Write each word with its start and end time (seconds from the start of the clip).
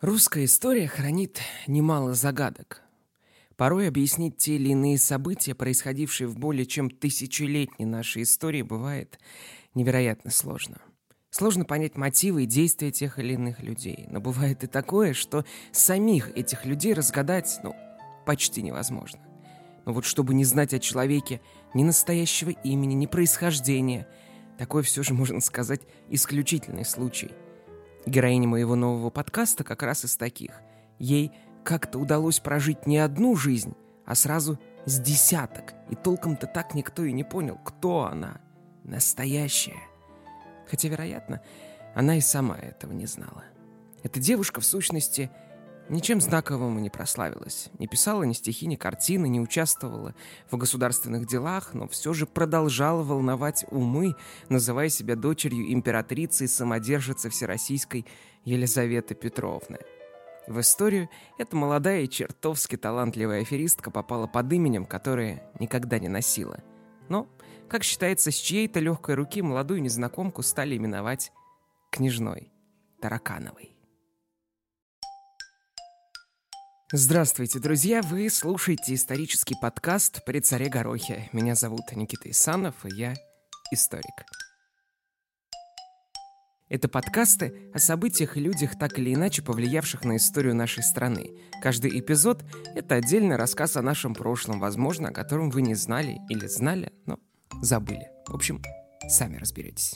Русская 0.00 0.44
история 0.44 0.86
хранит 0.86 1.40
немало 1.66 2.14
загадок. 2.14 2.82
Порой 3.56 3.88
объяснить 3.88 4.36
те 4.36 4.54
или 4.54 4.68
иные 4.68 4.96
события, 4.96 5.56
происходившие 5.56 6.28
в 6.28 6.38
более 6.38 6.66
чем 6.66 6.88
тысячелетней 6.88 7.84
нашей 7.84 8.22
истории, 8.22 8.62
бывает 8.62 9.18
невероятно 9.74 10.30
сложно. 10.30 10.78
Сложно 11.30 11.64
понять 11.64 11.96
мотивы 11.96 12.44
и 12.44 12.46
действия 12.46 12.92
тех 12.92 13.18
или 13.18 13.32
иных 13.32 13.60
людей. 13.60 14.06
Но 14.08 14.20
бывает 14.20 14.62
и 14.62 14.68
такое, 14.68 15.14
что 15.14 15.44
самих 15.72 16.30
этих 16.36 16.64
людей 16.64 16.94
разгадать, 16.94 17.58
ну, 17.64 17.74
почти 18.24 18.62
невозможно. 18.62 19.18
Но 19.84 19.92
вот 19.92 20.04
чтобы 20.04 20.32
не 20.32 20.44
знать 20.44 20.74
о 20.74 20.78
человеке 20.78 21.40
ни 21.74 21.82
настоящего 21.82 22.50
имени, 22.50 22.94
ни 22.94 23.06
происхождения, 23.06 24.06
такой 24.58 24.84
все 24.84 25.02
же, 25.02 25.12
можно 25.12 25.40
сказать, 25.40 25.80
исключительный 26.08 26.84
случай– 26.84 27.32
Героиня 28.08 28.48
моего 28.48 28.74
нового 28.74 29.10
подкаста 29.10 29.64
как 29.64 29.82
раз 29.82 30.04
из 30.06 30.16
таких. 30.16 30.62
Ей 30.98 31.30
как-то 31.62 31.98
удалось 31.98 32.40
прожить 32.40 32.86
не 32.86 32.96
одну 32.96 33.36
жизнь, 33.36 33.76
а 34.06 34.14
сразу 34.14 34.58
с 34.86 34.98
десяток. 34.98 35.74
И 35.90 35.94
толком-то 35.94 36.46
так 36.46 36.74
никто 36.74 37.04
и 37.04 37.12
не 37.12 37.22
понял, 37.22 37.58
кто 37.62 38.04
она. 38.04 38.40
Настоящая. 38.82 39.82
Хотя, 40.70 40.88
вероятно, 40.88 41.42
она 41.94 42.16
и 42.16 42.22
сама 42.22 42.56
этого 42.56 42.92
не 42.92 43.04
знала. 43.04 43.44
Эта 44.02 44.20
девушка, 44.20 44.60
в 44.60 44.64
сущности, 44.64 45.30
Ничем 45.88 46.20
знаковым 46.20 46.78
и 46.78 46.82
не 46.82 46.90
прославилась. 46.90 47.70
Не 47.78 47.86
писала 47.86 48.22
ни 48.22 48.34
стихи, 48.34 48.66
ни 48.66 48.76
картины, 48.76 49.26
не 49.26 49.40
участвовала 49.40 50.14
в 50.50 50.56
государственных 50.58 51.26
делах, 51.26 51.72
но 51.72 51.88
все 51.88 52.12
же 52.12 52.26
продолжала 52.26 53.02
волновать 53.02 53.64
умы, 53.70 54.14
называя 54.50 54.90
себя 54.90 55.16
дочерью 55.16 55.72
императрицы 55.72 56.44
и 56.44 56.48
самодержицы 56.48 57.30
Всероссийской 57.30 58.04
Елизаветы 58.44 59.14
Петровны. 59.14 59.78
В 60.46 60.60
историю 60.60 61.08
эта 61.38 61.56
молодая 61.56 62.02
и 62.02 62.08
чертовски 62.08 62.76
талантливая 62.76 63.40
аферистка 63.40 63.90
попала 63.90 64.26
под 64.26 64.52
именем, 64.52 64.84
которое 64.84 65.42
никогда 65.58 65.98
не 65.98 66.08
носила. 66.08 66.62
Но, 67.08 67.28
как 67.68 67.82
считается, 67.82 68.30
с 68.30 68.34
чьей-то 68.34 68.80
легкой 68.80 69.14
руки 69.14 69.40
молодую 69.40 69.80
незнакомку 69.80 70.42
стали 70.42 70.76
именовать 70.76 71.32
княжной 71.90 72.52
Таракановой. 73.00 73.77
Здравствуйте, 76.90 77.58
друзья! 77.58 78.00
Вы 78.00 78.30
слушаете 78.30 78.94
исторический 78.94 79.54
подкаст 79.60 80.24
«При 80.24 80.40
царе 80.40 80.70
Горохе». 80.70 81.28
Меня 81.34 81.54
зовут 81.54 81.82
Никита 81.94 82.30
Исанов, 82.30 82.76
и 82.86 82.96
я 82.96 83.14
историк. 83.70 84.24
Это 86.70 86.88
подкасты 86.88 87.70
о 87.74 87.78
событиях 87.78 88.38
и 88.38 88.40
людях, 88.40 88.78
так 88.78 88.98
или 88.98 89.12
иначе 89.12 89.42
повлиявших 89.42 90.02
на 90.04 90.16
историю 90.16 90.54
нашей 90.54 90.82
страны. 90.82 91.38
Каждый 91.62 92.00
эпизод— 92.00 92.42
это 92.74 92.94
отдельный 92.94 93.36
рассказ 93.36 93.76
о 93.76 93.82
нашем 93.82 94.14
прошлом, 94.14 94.58
возможно, 94.58 95.10
о 95.10 95.12
котором 95.12 95.50
вы 95.50 95.60
не 95.60 95.74
знали 95.74 96.16
или 96.30 96.46
знали, 96.46 96.94
но 97.04 97.18
забыли. 97.60 98.08
В 98.26 98.34
общем, 98.34 98.62
сами 99.10 99.36
разберетесь. 99.36 99.94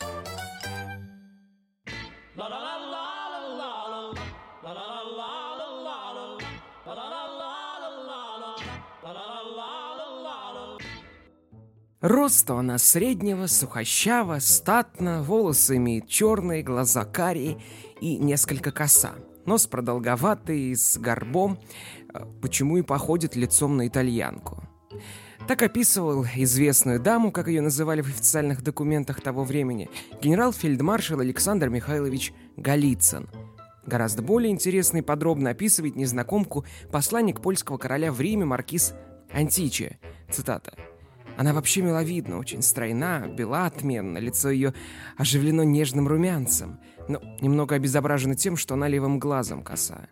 Роста 12.03 12.59
она 12.59 12.79
среднего, 12.79 13.47
сухощава, 13.47 14.41
статно, 14.41 15.23
волосы 15.23 15.77
имеет 15.77 16.09
черные, 16.09 16.65
глаза 16.65 17.05
карие 17.05 17.59
и 18.01 18.17
несколько 18.17 18.73
коса. 18.73 19.13
Нос 19.47 19.69
продолговатый, 19.69 20.75
с 20.75 20.99
горбом, 20.99 21.61
э, 22.13 22.25
почему 22.41 22.79
и 22.79 22.83
походит 22.83 23.37
лицом 23.37 23.77
на 23.77 23.87
итальянку. 23.87 24.65
Так 25.47 25.63
описывал 25.63 26.27
известную 26.35 26.99
даму, 26.99 27.31
как 27.31 27.47
ее 27.47 27.61
называли 27.61 28.01
в 28.01 28.09
официальных 28.09 28.63
документах 28.63 29.21
того 29.21 29.45
времени, 29.45 29.89
генерал-фельдмаршал 30.21 31.21
Александр 31.21 31.69
Михайлович 31.69 32.33
Голицын. 32.57 33.29
Гораздо 33.87 34.23
более 34.23 34.51
интересно 34.51 34.99
и 34.99 35.03
подробно 35.03 35.51
описывает 35.51 35.95
незнакомку 35.95 36.65
посланник 36.91 37.41
польского 37.41 37.79
короля 37.79 38.11
в 38.11 38.21
Риме 38.21 38.45
маркиз 38.45 38.93
Античи. 39.33 40.01
Цитата. 40.29 40.75
Она 41.37 41.53
вообще 41.53 41.83
миловидна, 41.83 42.39
очень 42.39 42.63
стройна, 42.63 43.27
бела 43.27 43.67
отменно, 43.67 44.19
лицо 44.19 44.51
ее 44.51 44.75
оживлено 45.17 45.63
нежным 45.63 46.07
румянцем, 46.07 46.79
но 47.09 47.21
немного 47.41 47.75
обезображено 47.75 48.35
тем, 48.35 48.57
что 48.57 48.75
она 48.75 48.89
левым 48.89 49.19
глазом 49.19 49.63
коса. 49.63 50.09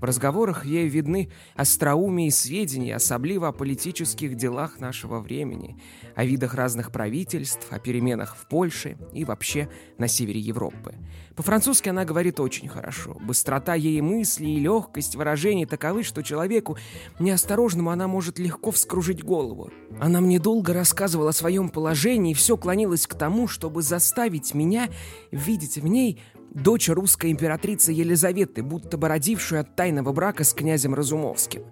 В 0.00 0.04
разговорах 0.04 0.64
ей 0.64 0.88
видны 0.88 1.30
остроумие 1.54 2.28
и 2.28 2.30
сведения, 2.30 2.96
особливо 2.96 3.48
о 3.48 3.52
политических 3.52 4.34
делах 4.34 4.80
нашего 4.80 5.20
времени, 5.20 5.76
о 6.14 6.24
видах 6.24 6.54
разных 6.54 6.90
правительств, 6.90 7.66
о 7.70 7.78
переменах 7.78 8.34
в 8.34 8.48
Польше 8.48 8.96
и 9.12 9.24
вообще 9.24 9.68
на 9.98 10.08
севере 10.08 10.40
Европы. 10.40 10.94
По-французски 11.36 11.90
она 11.90 12.04
говорит 12.04 12.40
очень 12.40 12.68
хорошо. 12.68 13.16
Быстрота 13.20 13.74
ей 13.74 14.00
мысли 14.00 14.46
и 14.46 14.60
легкость 14.60 15.16
выражений 15.16 15.66
таковы, 15.66 16.02
что 16.02 16.22
человеку 16.22 16.78
неосторожному 17.18 17.90
она 17.90 18.08
может 18.08 18.38
легко 18.38 18.70
вскружить 18.70 19.22
голову. 19.22 19.70
Она 20.00 20.20
мне 20.20 20.38
долго 20.38 20.72
рассказывала 20.72 21.30
о 21.30 21.34
своем 21.34 21.68
положении 21.68 22.32
и 22.32 22.34
все 22.34 22.56
клонилось 22.56 23.06
к 23.06 23.14
тому, 23.14 23.48
чтобы 23.48 23.82
заставить 23.82 24.54
меня 24.54 24.88
видеть 25.30 25.76
в 25.76 25.86
ней 25.86 26.20
дочь 26.50 26.88
русской 26.88 27.30
императрицы 27.30 27.92
Елизаветы, 27.92 28.62
будто 28.62 28.96
бы 28.96 29.08
родившую 29.08 29.60
от 29.60 29.76
тайного 29.76 30.12
брака 30.12 30.44
с 30.44 30.52
князем 30.52 30.94
Разумовским. 30.94 31.64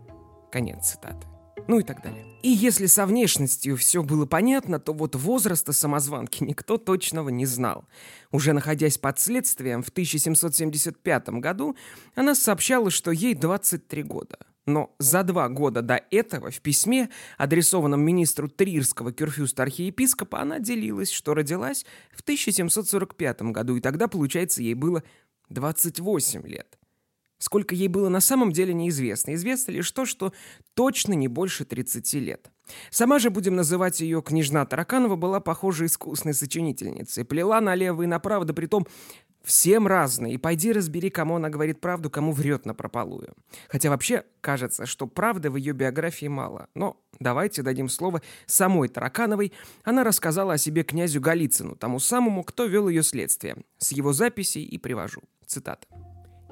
Конец 0.50 0.90
цитаты. 0.90 1.26
Ну 1.66 1.78
и 1.80 1.82
так 1.82 2.02
далее. 2.02 2.24
И 2.42 2.48
если 2.48 2.86
со 2.86 3.04
внешностью 3.04 3.76
все 3.76 4.02
было 4.02 4.24
понятно, 4.24 4.78
то 4.78 4.94
вот 4.94 5.14
возраста 5.14 5.74
самозванки 5.74 6.42
никто 6.42 6.78
точного 6.78 7.28
не 7.28 7.44
знал. 7.44 7.84
Уже 8.32 8.54
находясь 8.54 8.96
под 8.96 9.18
следствием 9.18 9.82
в 9.82 9.90
1775 9.90 11.28
году, 11.40 11.76
она 12.14 12.34
сообщала, 12.34 12.90
что 12.90 13.10
ей 13.10 13.34
23 13.34 14.02
года. 14.02 14.38
Но 14.68 14.94
за 14.98 15.22
два 15.22 15.48
года 15.48 15.80
до 15.80 16.02
этого 16.10 16.50
в 16.50 16.60
письме, 16.60 17.08
адресованном 17.38 18.02
министру 18.02 18.48
Трирского 18.50 19.12
кюрфюста 19.12 19.62
архиепископа, 19.62 20.40
она 20.40 20.58
делилась, 20.58 21.10
что 21.10 21.32
родилась 21.32 21.86
в 22.12 22.20
1745 22.20 23.42
году, 23.44 23.76
и 23.76 23.80
тогда, 23.80 24.08
получается, 24.08 24.62
ей 24.62 24.74
было 24.74 25.02
28 25.48 26.46
лет. 26.46 26.78
Сколько 27.38 27.74
ей 27.74 27.88
было 27.88 28.10
на 28.10 28.20
самом 28.20 28.52
деле 28.52 28.74
неизвестно. 28.74 29.34
Известно 29.34 29.70
лишь 29.70 29.90
то, 29.90 30.04
что 30.04 30.34
точно 30.74 31.14
не 31.14 31.28
больше 31.28 31.64
30 31.64 32.12
лет. 32.14 32.50
Сама 32.90 33.20
же, 33.20 33.30
будем 33.30 33.56
называть 33.56 34.00
ее 34.00 34.20
княжна 34.20 34.66
Тараканова, 34.66 35.16
была, 35.16 35.40
похоже, 35.40 35.86
искусной 35.86 36.34
сочинительницей. 36.34 37.24
Плела 37.24 37.60
налево 37.62 38.02
и 38.02 38.06
направо, 38.06 38.44
да 38.44 38.52
притом 38.52 38.86
Всем 39.44 39.86
разные, 39.86 40.34
и 40.34 40.38
пойди 40.38 40.72
разбери, 40.72 41.10
кому 41.10 41.36
она 41.36 41.48
говорит 41.48 41.80
правду, 41.80 42.10
кому 42.10 42.32
врет 42.32 42.66
на 42.66 42.74
прополую. 42.74 43.34
Хотя 43.68 43.88
вообще 43.88 44.24
кажется, 44.40 44.84
что 44.84 45.06
правды 45.06 45.50
в 45.50 45.56
ее 45.56 45.72
биографии 45.72 46.26
мало. 46.26 46.68
Но 46.74 47.00
давайте 47.18 47.62
дадим 47.62 47.88
слово 47.88 48.20
самой 48.46 48.88
Таракановой. 48.88 49.52
Она 49.84 50.04
рассказала 50.04 50.54
о 50.54 50.58
себе 50.58 50.82
князю 50.82 51.20
Голицыну, 51.20 51.76
тому 51.76 51.98
самому, 51.98 52.44
кто 52.44 52.66
вел 52.66 52.88
ее 52.88 53.02
следствие. 53.02 53.56
С 53.78 53.92
его 53.92 54.12
записей 54.12 54.64
и 54.64 54.76
привожу. 54.76 55.22
Цитата. 55.46 55.86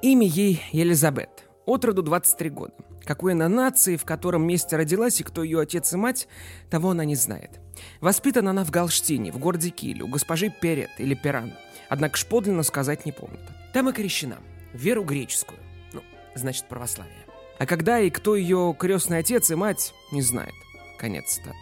Имя 0.02 0.26
ей 0.26 0.62
Елизабет. 0.72 1.48
От 1.66 1.84
роду 1.84 2.02
23 2.02 2.50
года. 2.50 2.74
Какой 3.04 3.32
она 3.32 3.48
нации, 3.48 3.96
в 3.96 4.04
котором 4.04 4.46
месте 4.46 4.76
родилась 4.76 5.20
и 5.20 5.24
кто 5.24 5.42
ее 5.42 5.60
отец 5.60 5.92
и 5.92 5.96
мать, 5.96 6.28
того 6.70 6.90
она 6.90 7.04
не 7.04 7.16
знает. 7.16 7.60
Воспитана 8.00 8.50
она 8.50 8.64
в 8.64 8.70
Галштине, 8.70 9.32
в 9.32 9.38
городе 9.38 9.70
Киле, 9.70 10.02
у 10.02 10.08
госпожи 10.08 10.50
Перет 10.50 10.90
или 10.98 11.14
Перан– 11.14 11.54
Однако 11.88 12.18
подлинно 12.26 12.62
сказать 12.62 13.04
не 13.06 13.12
помнит. 13.12 13.40
Там 13.72 13.88
и 13.88 13.92
крещена. 13.92 14.38
Веру 14.72 15.04
греческую. 15.04 15.58
Ну, 15.92 16.02
значит, 16.34 16.68
православие. 16.68 17.14
А 17.58 17.66
когда 17.66 18.00
и 18.00 18.10
кто 18.10 18.36
ее 18.36 18.74
крестный 18.78 19.18
отец 19.18 19.50
и 19.50 19.54
мать, 19.54 19.94
не 20.12 20.22
знает. 20.22 20.52
Конец 20.98 21.34
цитаты. 21.34 21.56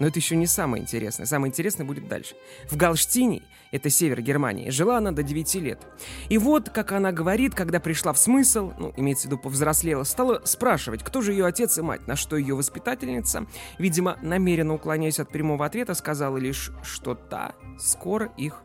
Но 0.00 0.06
это 0.06 0.18
еще 0.18 0.36
не 0.36 0.46
самое 0.46 0.82
интересное. 0.82 1.26
Самое 1.26 1.50
интересное 1.50 1.84
будет 1.84 2.08
дальше. 2.08 2.34
В 2.70 2.76
Галштине, 2.76 3.42
это 3.70 3.90
север 3.90 4.20
Германии, 4.20 4.70
жила 4.70 4.98
она 4.98 5.12
до 5.12 5.22
9 5.22 5.54
лет. 5.56 5.86
И 6.28 6.38
вот, 6.38 6.70
как 6.70 6.92
она 6.92 7.12
говорит, 7.12 7.54
когда 7.54 7.80
пришла 7.80 8.12
в 8.12 8.18
смысл, 8.18 8.72
ну, 8.78 8.92
имеется 8.96 9.28
в 9.28 9.30
виду 9.30 9.38
повзрослела, 9.38 10.04
стала 10.04 10.40
спрашивать, 10.44 11.02
кто 11.02 11.20
же 11.20 11.32
ее 11.32 11.46
отец 11.46 11.78
и 11.78 11.82
мать, 11.82 12.06
на 12.06 12.16
что 12.16 12.36
ее 12.36 12.54
воспитательница, 12.54 13.46
видимо, 13.78 14.18
намеренно 14.22 14.74
уклоняясь 14.74 15.20
от 15.20 15.30
прямого 15.30 15.64
ответа, 15.66 15.94
сказала 15.94 16.36
лишь, 16.38 16.70
что 16.82 17.14
та 17.14 17.54
скоро 17.78 18.32
их 18.36 18.62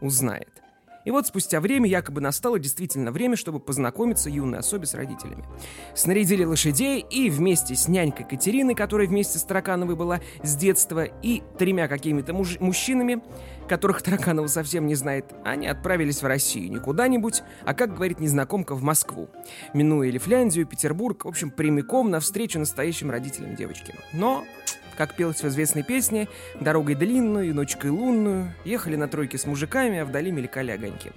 узнает. 0.00 0.65
И 1.06 1.10
вот 1.12 1.28
спустя 1.28 1.60
время 1.60 1.88
якобы 1.88 2.20
настало 2.20 2.58
действительно 2.58 3.12
время, 3.12 3.36
чтобы 3.36 3.60
познакомиться 3.60 4.28
юной 4.28 4.58
особе 4.58 4.86
с 4.86 4.94
родителями. 4.94 5.44
Снарядили 5.94 6.42
лошадей 6.42 7.00
и 7.08 7.30
вместе 7.30 7.76
с 7.76 7.86
нянькой 7.86 8.26
Катериной, 8.26 8.74
которая 8.74 9.06
вместе 9.06 9.38
с 9.38 9.44
Таракановой 9.44 9.94
была 9.94 10.20
с 10.42 10.56
детства, 10.56 11.04
и 11.04 11.44
тремя 11.58 11.86
какими-то 11.86 12.34
муж- 12.34 12.58
мужчинами, 12.58 13.22
которых 13.68 14.02
Тараканова 14.02 14.48
совсем 14.48 14.86
не 14.88 14.96
знает, 14.96 15.26
они 15.44 15.68
отправились 15.68 16.22
в 16.22 16.26
Россию 16.26 16.70
не 16.70 16.78
куда-нибудь, 16.78 17.44
а, 17.64 17.72
как 17.72 17.94
говорит 17.94 18.18
незнакомка, 18.18 18.74
в 18.74 18.82
Москву. 18.82 19.28
Минуя 19.74 20.10
Лифляндию, 20.10 20.66
Петербург, 20.66 21.24
в 21.24 21.28
общем, 21.28 21.50
прямиком 21.50 22.10
навстречу 22.10 22.58
настоящим 22.58 23.12
родителям 23.12 23.54
девочки. 23.54 23.94
Но 24.12 24.44
как 24.96 25.14
пелось 25.14 25.42
в 25.42 25.48
известной 25.48 25.82
песне, 25.82 26.28
дорогой 26.60 26.94
длинную, 26.94 27.54
ночкой 27.54 27.90
лунную, 27.90 28.54
ехали 28.64 28.96
на 28.96 29.08
тройке 29.08 29.38
с 29.38 29.46
мужиками, 29.46 29.98
а 29.98 30.04
вдали 30.04 30.30
мелькали 30.30 30.70
огоньки. 30.70 31.12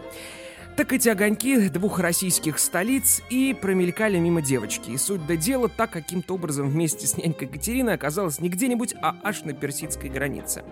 Так 0.79 0.93
эти 0.93 1.09
огоньки 1.09 1.67
двух 1.67 1.99
российских 1.99 2.57
столиц 2.57 3.21
и 3.29 3.53
промелькали 3.53 4.17
мимо 4.17 4.41
девочки. 4.41 4.91
И 4.91 4.97
суть 4.97 5.27
до 5.27 5.35
дела, 5.35 5.67
так 5.67 5.89
каким-то 5.91 6.35
образом 6.35 6.69
вместе 6.69 7.05
с 7.05 7.17
нянькой 7.17 7.49
Катериной 7.49 7.95
оказалась 7.95 8.39
не 8.39 8.47
где-нибудь, 8.47 8.95
а 9.01 9.17
аж 9.21 9.43
на 9.43 9.51
персидской 9.51 10.09
границе. 10.09 10.63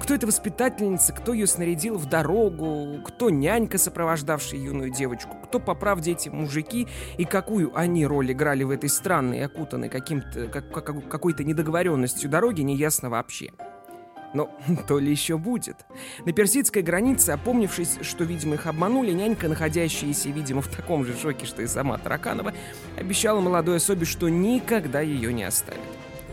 Кто 0.00 0.14
эта 0.14 0.28
воспитательница, 0.28 1.12
кто 1.12 1.32
ее 1.32 1.48
снарядил 1.48 1.98
в 1.98 2.06
дорогу, 2.06 3.02
кто 3.04 3.30
нянька, 3.30 3.78
сопровождавшая 3.78 4.60
юную 4.60 4.90
девочку, 4.90 5.36
кто, 5.42 5.58
по 5.58 5.74
правде, 5.74 6.12
эти 6.12 6.28
мужики 6.28 6.86
и 7.16 7.24
какую 7.24 7.76
они 7.76 8.06
роль 8.06 8.30
играли 8.30 8.62
в 8.62 8.70
этой 8.70 8.88
странной, 8.88 9.44
окутанной 9.44 9.88
каким-то, 9.88 10.46
как, 10.46 10.70
как, 10.70 11.08
какой-то 11.08 11.42
недоговоренностью 11.42 12.30
дороги, 12.30 12.60
неясно 12.60 13.10
вообще. 13.10 13.50
Но 14.34 14.50
то 14.88 14.98
ли 14.98 15.10
еще 15.10 15.38
будет. 15.38 15.86
На 16.24 16.32
персидской 16.32 16.82
границе, 16.82 17.30
опомнившись, 17.30 17.98
что, 18.02 18.24
видимо, 18.24 18.54
их 18.54 18.66
обманули, 18.66 19.12
нянька, 19.12 19.48
находящаяся, 19.48 20.28
видимо, 20.30 20.62
в 20.62 20.68
таком 20.68 21.04
же 21.04 21.16
шоке, 21.16 21.46
что 21.46 21.62
и 21.62 21.66
сама 21.66 21.98
Тараканова, 21.98 22.52
обещала 22.96 23.40
молодой 23.40 23.76
особе, 23.76 24.04
что 24.04 24.28
никогда 24.28 25.00
ее 25.00 25.32
не 25.32 25.44
оставит. 25.44 25.87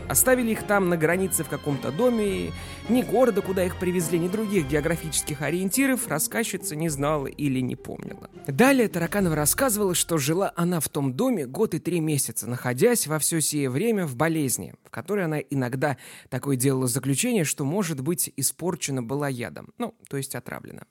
Оставили 0.08 0.52
их 0.52 0.62
там 0.64 0.88
на 0.88 0.96
границе 0.96 1.42
в 1.44 1.48
каком-то 1.48 1.90
доме, 1.90 2.52
ни 2.88 3.02
города, 3.02 3.42
куда 3.42 3.64
их 3.64 3.78
привезли, 3.78 4.18
ни 4.18 4.28
других 4.28 4.68
географических 4.68 5.42
ориентиров 5.42 6.06
рассказчица 6.08 6.76
не 6.76 6.88
знала 6.88 7.26
или 7.26 7.60
не 7.60 7.76
помнила. 7.76 8.30
Далее 8.46 8.88
Тараканова 8.88 9.34
рассказывала, 9.34 9.94
что 9.94 10.18
жила 10.18 10.52
она 10.56 10.80
в 10.80 10.88
том 10.88 11.12
доме 11.12 11.46
год 11.46 11.74
и 11.74 11.78
три 11.78 12.00
месяца, 12.00 12.48
находясь 12.48 13.06
во 13.06 13.18
все 13.18 13.40
сие 13.40 13.68
время 13.68 14.06
в 14.06 14.16
болезни, 14.16 14.74
в 14.84 14.90
которой 14.90 15.24
она 15.24 15.38
иногда 15.38 15.96
такое 16.28 16.56
делала 16.56 16.86
заключение, 16.86 17.44
что, 17.44 17.64
может 17.64 18.00
быть, 18.00 18.32
испорчена 18.36 19.02
была 19.02 19.28
ядом, 19.28 19.72
ну, 19.78 19.94
то 20.08 20.16
есть 20.16 20.34
отравлена. 20.34 20.82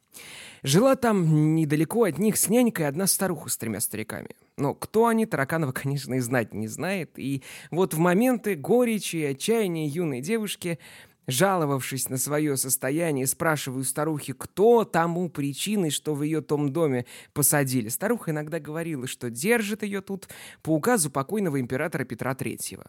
Жила 0.63 0.95
там 0.95 1.55
недалеко 1.55 2.05
от 2.05 2.17
них 2.17 2.37
с 2.37 2.49
нянькой 2.49 2.87
одна 2.87 3.05
старуха 3.05 3.49
с 3.49 3.57
тремя 3.57 3.79
стариками. 3.79 4.29
Но 4.57 4.73
кто 4.73 5.07
они, 5.07 5.25
Тараканова, 5.25 5.71
конечно, 5.73 6.15
и 6.15 6.19
знать 6.19 6.53
не 6.53 6.67
знает. 6.67 7.11
И 7.17 7.43
вот 7.71 7.93
в 7.93 7.99
моменты 7.99 8.55
горечи 8.55 9.17
и 9.17 9.25
отчаяния 9.25 9.87
юной 9.87 10.21
девушки, 10.21 10.79
жаловавшись 11.27 12.09
на 12.09 12.17
свое 12.17 12.57
состояние, 12.57 13.27
спрашиваю 13.27 13.83
старухи, 13.83 14.33
кто 14.33 14.85
тому 14.85 15.29
причиной, 15.29 15.91
что 15.91 16.15
в 16.15 16.23
ее 16.23 16.41
том 16.41 16.71
доме 16.71 17.05
посадили. 17.33 17.89
Старуха 17.89 18.31
иногда 18.31 18.59
говорила, 18.59 19.07
что 19.07 19.29
держит 19.29 19.83
ее 19.83 20.01
тут 20.01 20.27
по 20.63 20.71
указу 20.71 21.11
покойного 21.11 21.59
императора 21.59 22.05
Петра 22.05 22.33
Третьего. 22.33 22.85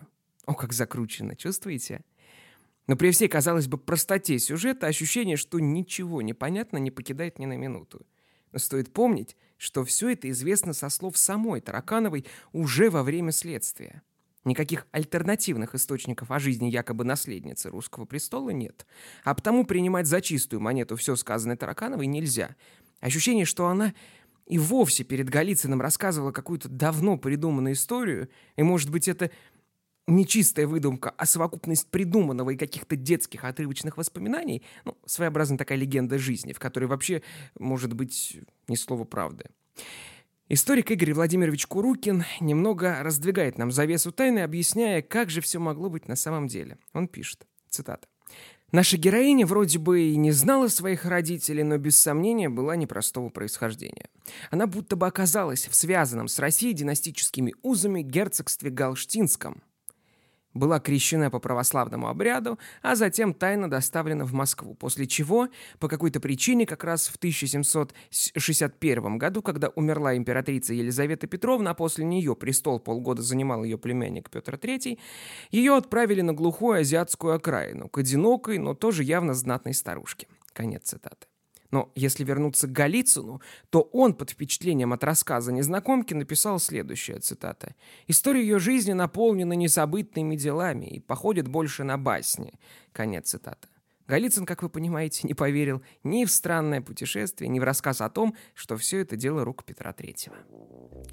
О, 0.46 0.55
как 0.55 0.72
закручено, 0.72 1.34
чувствуете? 1.34 2.02
Но 2.87 2.97
при 2.97 3.11
всей, 3.11 3.29
казалось 3.29 3.67
бы, 3.67 3.79
простоте 3.79 4.38
сюжета 4.38 4.87
ощущение, 4.87 5.37
что 5.37 5.59
ничего 5.59 6.23
не 6.23 6.35
не 6.77 6.91
покидает 6.91 7.38
ни 7.38 7.47
на 7.47 7.56
минуту. 7.56 8.06
Но 8.53 8.59
стоит 8.59 8.93
помнить, 8.93 9.37
что 9.59 9.85
все 9.85 10.11
это 10.11 10.31
известно 10.31 10.73
со 10.73 10.88
слов 10.88 11.19
самой 11.19 11.61
Таракановой 11.61 12.27
уже 12.53 12.91
во 12.91 13.03
время 13.03 13.33
следствия. 13.33 14.03
Никаких 14.44 14.87
альтернативных 14.93 15.75
источников 15.75 16.31
о 16.31 16.38
жизни 16.38 16.69
якобы 16.69 17.03
наследницы 17.05 17.69
русского 17.69 18.05
престола 18.05 18.50
нет. 18.50 18.87
А 19.25 19.35
потому 19.35 19.67
принимать 19.67 20.06
за 20.06 20.21
чистую 20.21 20.61
монету 20.61 20.94
все 20.94 21.17
сказанное 21.17 21.56
Таракановой 21.56 22.06
нельзя. 22.06 22.55
Ощущение, 23.00 23.44
что 23.44 23.67
она 23.67 23.93
и 24.47 24.59
вовсе 24.59 25.03
перед 25.03 25.29
Голицыным 25.29 25.81
рассказывала 25.81 26.31
какую-то 26.31 26.69
давно 26.69 27.19
придуманную 27.19 27.75
историю, 27.75 28.29
и, 28.55 28.62
может 28.62 28.91
быть, 28.91 29.09
это 29.09 29.32
не 30.06 30.26
чистая 30.26 30.67
выдумка, 30.67 31.12
а 31.17 31.26
совокупность 31.26 31.88
придуманного 31.88 32.50
и 32.50 32.56
каких-то 32.56 32.97
детских 32.97 33.44
отрывочных 33.44 33.97
воспоминаний, 33.97 34.62
ну, 34.85 34.97
своеобразная 35.05 35.58
такая 35.58 35.79
легенда 35.79 36.19
жизни, 36.19 36.53
в 36.53 36.58
которой 36.58 36.85
вообще 36.85 37.23
может 37.58 37.93
быть 37.93 38.38
ни 38.69 38.76
слова 38.76 39.05
правды. 39.05 39.47
Историк 40.49 40.93
Игорь 40.93 41.12
Владимирович 41.12 41.67
Курукин 41.67 42.25
немного 42.41 43.03
раздвигает 43.03 43.58
нам 43.58 43.73
завесу 43.73 44.12
тайны, 44.12 44.41
объясняя, 44.41 45.03
как 45.03 45.29
же 45.29 45.41
все 45.41 45.58
могло 45.58 45.91
быть 45.91 46.06
на 46.06 46.14
самом 46.14 46.47
деле. 46.47 46.79
Он 46.93 47.08
пишет, 47.08 47.47
цитата. 47.69 48.06
Наша 48.70 48.97
героиня 48.97 49.47
вроде 49.47 49.79
бы 49.79 50.03
и 50.03 50.17
не 50.17 50.32
знала 50.32 50.69
своих 50.69 51.05
родителей, 51.05 51.62
но 51.62 51.79
без 51.79 51.99
сомнения 51.99 52.49
была 52.49 52.76
непростого 52.76 53.29
происхождения. 53.29 54.08
Она 54.50 54.67
будто 54.67 54.97
бы 54.97 55.06
оказалась 55.06 55.67
в 55.67 55.75
связанном 55.75 56.29
с 56.29 56.38
Россией 56.38 56.75
династическими 56.75 57.55
узами 57.62 58.03
герцогстве 58.03 58.70
Галштинском, 58.70 59.62
была 60.58 60.81
крещена 60.81 61.31
по 61.31 61.38
православному 61.38 62.08
обряду, 62.08 62.58
а 62.82 62.97
затем 62.97 63.35
тайно 63.35 63.70
доставлена 63.70 64.25
в 64.25 64.32
Москву, 64.32 64.75
после 64.75 65.06
чего, 65.06 65.49
по 65.79 65.88
какой-то 65.88 66.20
причине, 66.20 66.67
как 66.67 66.85
раз 66.85 67.08
в 67.08 67.17
1761 67.17 69.19
году, 69.19 69.43
когда 69.43 69.69
умерла 69.69 70.17
императрица 70.17 70.75
Елизавета 70.75 71.26
Петровна, 71.26 71.70
а 71.70 71.75
после 71.75 72.05
нее 72.05 72.35
престол 72.35 72.81
полгода 72.81 73.23
занимал 73.23 73.64
ее 73.64 73.79
племянник 73.79 74.31
Петр 74.31 74.55
III, 74.55 74.99
ее 75.50 75.76
отправили 75.76 76.23
на 76.23 76.32
глухую 76.32 76.81
азиатскую 76.81 77.35
окраину, 77.35 77.88
к 77.88 77.99
одинокой, 77.99 78.58
но 78.58 78.75
тоже 78.75 79.05
явно 79.05 79.35
знатной 79.35 79.75
старушке. 79.75 80.26
Конец 80.53 80.85
цитаты. 80.85 81.26
Но 81.71 81.91
если 81.95 82.25
вернуться 82.25 82.67
к 82.67 82.73
Голицыну, 82.73 83.41
то 83.71 83.81
он 83.93 84.15
под 84.15 84.31
впечатлением 84.31 84.93
от 84.93 85.05
рассказа 85.05 85.53
незнакомки 85.53 86.15
написал 86.15 86.59
следующая 86.59 87.19
цитата. 87.19 87.75
«История 88.07 88.41
ее 88.41 88.59
жизни 88.59 88.93
наполнена 88.93 89.55
незабытными 89.55 90.37
делами 90.37 90.87
и 90.87 91.01
походит 91.01 91.49
больше 91.49 91.85
на 91.85 91.99
басни». 91.99 92.55
Конец 92.93 93.31
цитаты. 93.31 93.69
Голицын, 94.08 94.47
как 94.47 94.62
вы 94.62 94.69
понимаете, 94.69 95.26
не 95.26 95.35
поверил 95.35 95.82
ни 96.05 96.25
в 96.25 96.31
странное 96.31 96.81
путешествие, 96.81 97.49
ни 97.49 97.58
в 97.58 97.64
рассказ 97.64 98.00
о 98.00 98.08
том, 98.08 98.35
что 98.55 98.76
все 98.76 99.00
это 99.00 99.17
дело 99.17 99.44
рук 99.44 99.64
Петра 99.64 99.93
Третьего. 99.93 100.37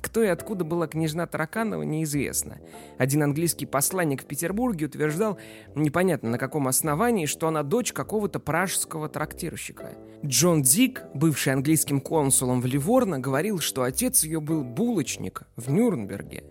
Кто 0.02 0.24
и 0.24 0.28
откуда 0.28 0.64
была 0.64 0.88
княжна 0.88 1.26
Тараканова, 1.26 1.84
неизвестно. 1.84 2.60
Один 2.98 3.24
английский 3.24 3.66
посланник 3.66 4.24
в 4.24 4.26
Петербурге 4.26 4.86
утверждал, 4.86 5.40
непонятно 5.76 6.30
на 6.30 6.38
каком 6.38 6.68
основании, 6.68 7.26
что 7.26 7.48
она 7.48 7.64
дочь 7.64 7.94
какого-то 7.94 8.40
пражского 8.40 9.10
трактирщика. 9.10 9.92
Джон 10.24 10.62
Дик, 10.62 11.04
бывший 11.14 11.54
английским 11.54 12.00
консулом 12.00 12.62
в 12.62 12.66
Ливорно, 12.66 13.20
говорил, 13.20 13.60
что 13.60 13.84
отец 13.84 14.24
ее 14.24 14.40
был 14.40 14.64
булочник 14.64 15.44
в 15.56 15.72
Нюрнберге. 15.72 16.44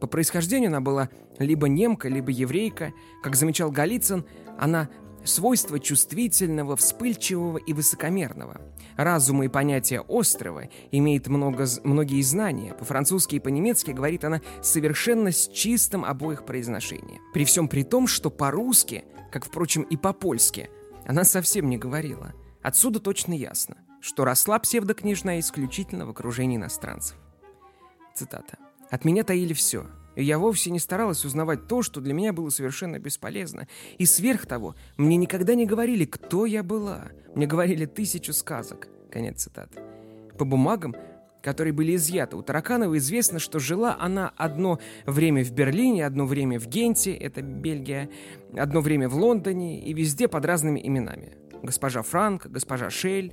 По 0.00 0.06
происхождению 0.06 0.68
она 0.68 0.80
была 0.80 1.08
либо 1.38 1.68
немка, 1.68 2.08
либо 2.08 2.30
еврейка. 2.30 2.92
Как 3.22 3.36
замечал 3.36 3.70
Голицын, 3.70 4.24
она 4.58 4.88
свойства 5.24 5.80
чувствительного, 5.80 6.76
вспыльчивого 6.76 7.58
и 7.58 7.72
высокомерного. 7.72 8.60
Разума 8.96 9.46
и 9.46 9.48
понятия 9.48 10.02
острого 10.08 10.68
имеет 10.92 11.26
много, 11.28 11.66
многие 11.82 12.22
знания. 12.22 12.74
По-французски 12.74 13.36
и 13.36 13.40
по-немецки 13.40 13.90
говорит 13.90 14.24
она 14.24 14.40
совершенно 14.62 15.32
с 15.32 15.48
чистым 15.48 16.04
обоих 16.04 16.44
произношения. 16.44 17.20
При 17.32 17.44
всем 17.44 17.68
при 17.68 17.82
том, 17.82 18.06
что 18.06 18.30
по-русски, 18.30 19.04
как, 19.32 19.44
впрочем, 19.44 19.82
и 19.82 19.96
по-польски, 19.96 20.70
она 21.06 21.24
совсем 21.24 21.68
не 21.68 21.78
говорила. 21.78 22.32
Отсюда 22.62 23.00
точно 23.00 23.34
ясно, 23.34 23.76
что 24.00 24.24
росла 24.24 24.58
псевдокнижная 24.58 25.40
исключительно 25.40 26.06
в 26.06 26.10
окружении 26.10 26.56
иностранцев. 26.56 27.16
Цитата. 28.14 28.58
«От 28.90 29.04
меня 29.04 29.24
таили 29.24 29.54
все— 29.54 29.86
и 30.16 30.22
я 30.22 30.38
вовсе 30.38 30.70
не 30.70 30.78
старалась 30.78 31.24
узнавать 31.24 31.66
то, 31.66 31.82
что 31.82 32.00
для 32.00 32.14
меня 32.14 32.32
было 32.32 32.50
совершенно 32.50 32.98
бесполезно. 32.98 33.66
И 33.98 34.06
сверх 34.06 34.46
того, 34.46 34.74
мне 34.96 35.16
никогда 35.16 35.54
не 35.54 35.66
говорили, 35.66 36.04
кто 36.04 36.46
я 36.46 36.62
была. 36.62 37.08
Мне 37.34 37.46
говорили 37.46 37.86
тысячу 37.86 38.32
сказок. 38.32 38.88
Конец 39.10 39.42
цитаты. 39.42 39.80
По 40.38 40.44
бумагам, 40.44 40.94
которые 41.42 41.72
были 41.72 41.96
изъяты 41.96 42.36
у 42.36 42.42
Тараканова, 42.42 42.96
известно, 42.98 43.38
что 43.38 43.58
жила 43.58 43.96
она 44.00 44.32
одно 44.36 44.78
время 45.06 45.44
в 45.44 45.52
Берлине, 45.52 46.06
одно 46.06 46.26
время 46.26 46.58
в 46.58 46.66
Генте, 46.66 47.12
это 47.12 47.42
Бельгия, 47.42 48.08
одно 48.56 48.80
время 48.80 49.08
в 49.08 49.16
Лондоне 49.16 49.80
и 49.80 49.92
везде 49.92 50.26
под 50.28 50.44
разными 50.44 50.80
именами. 50.84 51.36
Госпожа 51.62 52.02
Франк, 52.02 52.46
госпожа 52.46 52.90
Шель, 52.90 53.32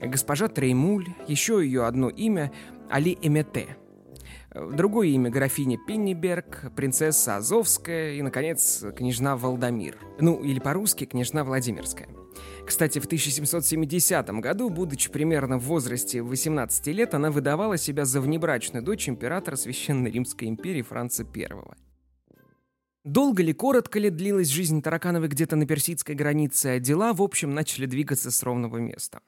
госпожа 0.00 0.48
Треймуль, 0.48 1.08
еще 1.26 1.60
ее 1.62 1.84
одно 1.84 2.08
имя– 2.08 2.52
Али 2.90 3.18
Эмете– 3.20 3.76
Другое 4.54 5.08
имя 5.08 5.30
графиня 5.30 5.78
Пенниберг, 5.78 6.72
принцесса 6.74 7.36
Азовская 7.36 8.14
и, 8.14 8.22
наконец, 8.22 8.82
княжна 8.96 9.36
Валдамир. 9.36 9.98
Ну, 10.20 10.42
или 10.42 10.58
по-русски 10.58 11.04
княжна 11.04 11.44
Владимирская. 11.44 12.08
Кстати, 12.66 12.98
в 12.98 13.06
1770 13.06 14.28
году, 14.40 14.70
будучи 14.70 15.10
примерно 15.10 15.58
в 15.58 15.64
возрасте 15.64 16.22
18 16.22 16.86
лет, 16.88 17.14
она 17.14 17.30
выдавала 17.30 17.76
себя 17.76 18.04
за 18.04 18.20
внебрачную 18.20 18.82
дочь 18.82 19.08
императора 19.08 19.56
Священной 19.56 20.10
Римской 20.10 20.48
империи 20.48 20.82
Франца 20.82 21.24
I. 21.24 21.87
Долго 23.04 23.42
ли, 23.42 23.52
коротко 23.52 23.98
ли 23.98 24.10
длилась 24.10 24.48
жизнь 24.48 24.82
Таракановой 24.82 25.28
где-то 25.28 25.54
на 25.54 25.66
персидской 25.66 26.14
границе, 26.16 26.66
а 26.66 26.78
дела, 26.80 27.12
в 27.12 27.22
общем, 27.22 27.54
начали 27.54 27.86
двигаться 27.86 28.30
с 28.30 28.42
ровного 28.42 28.78
места. 28.78 29.20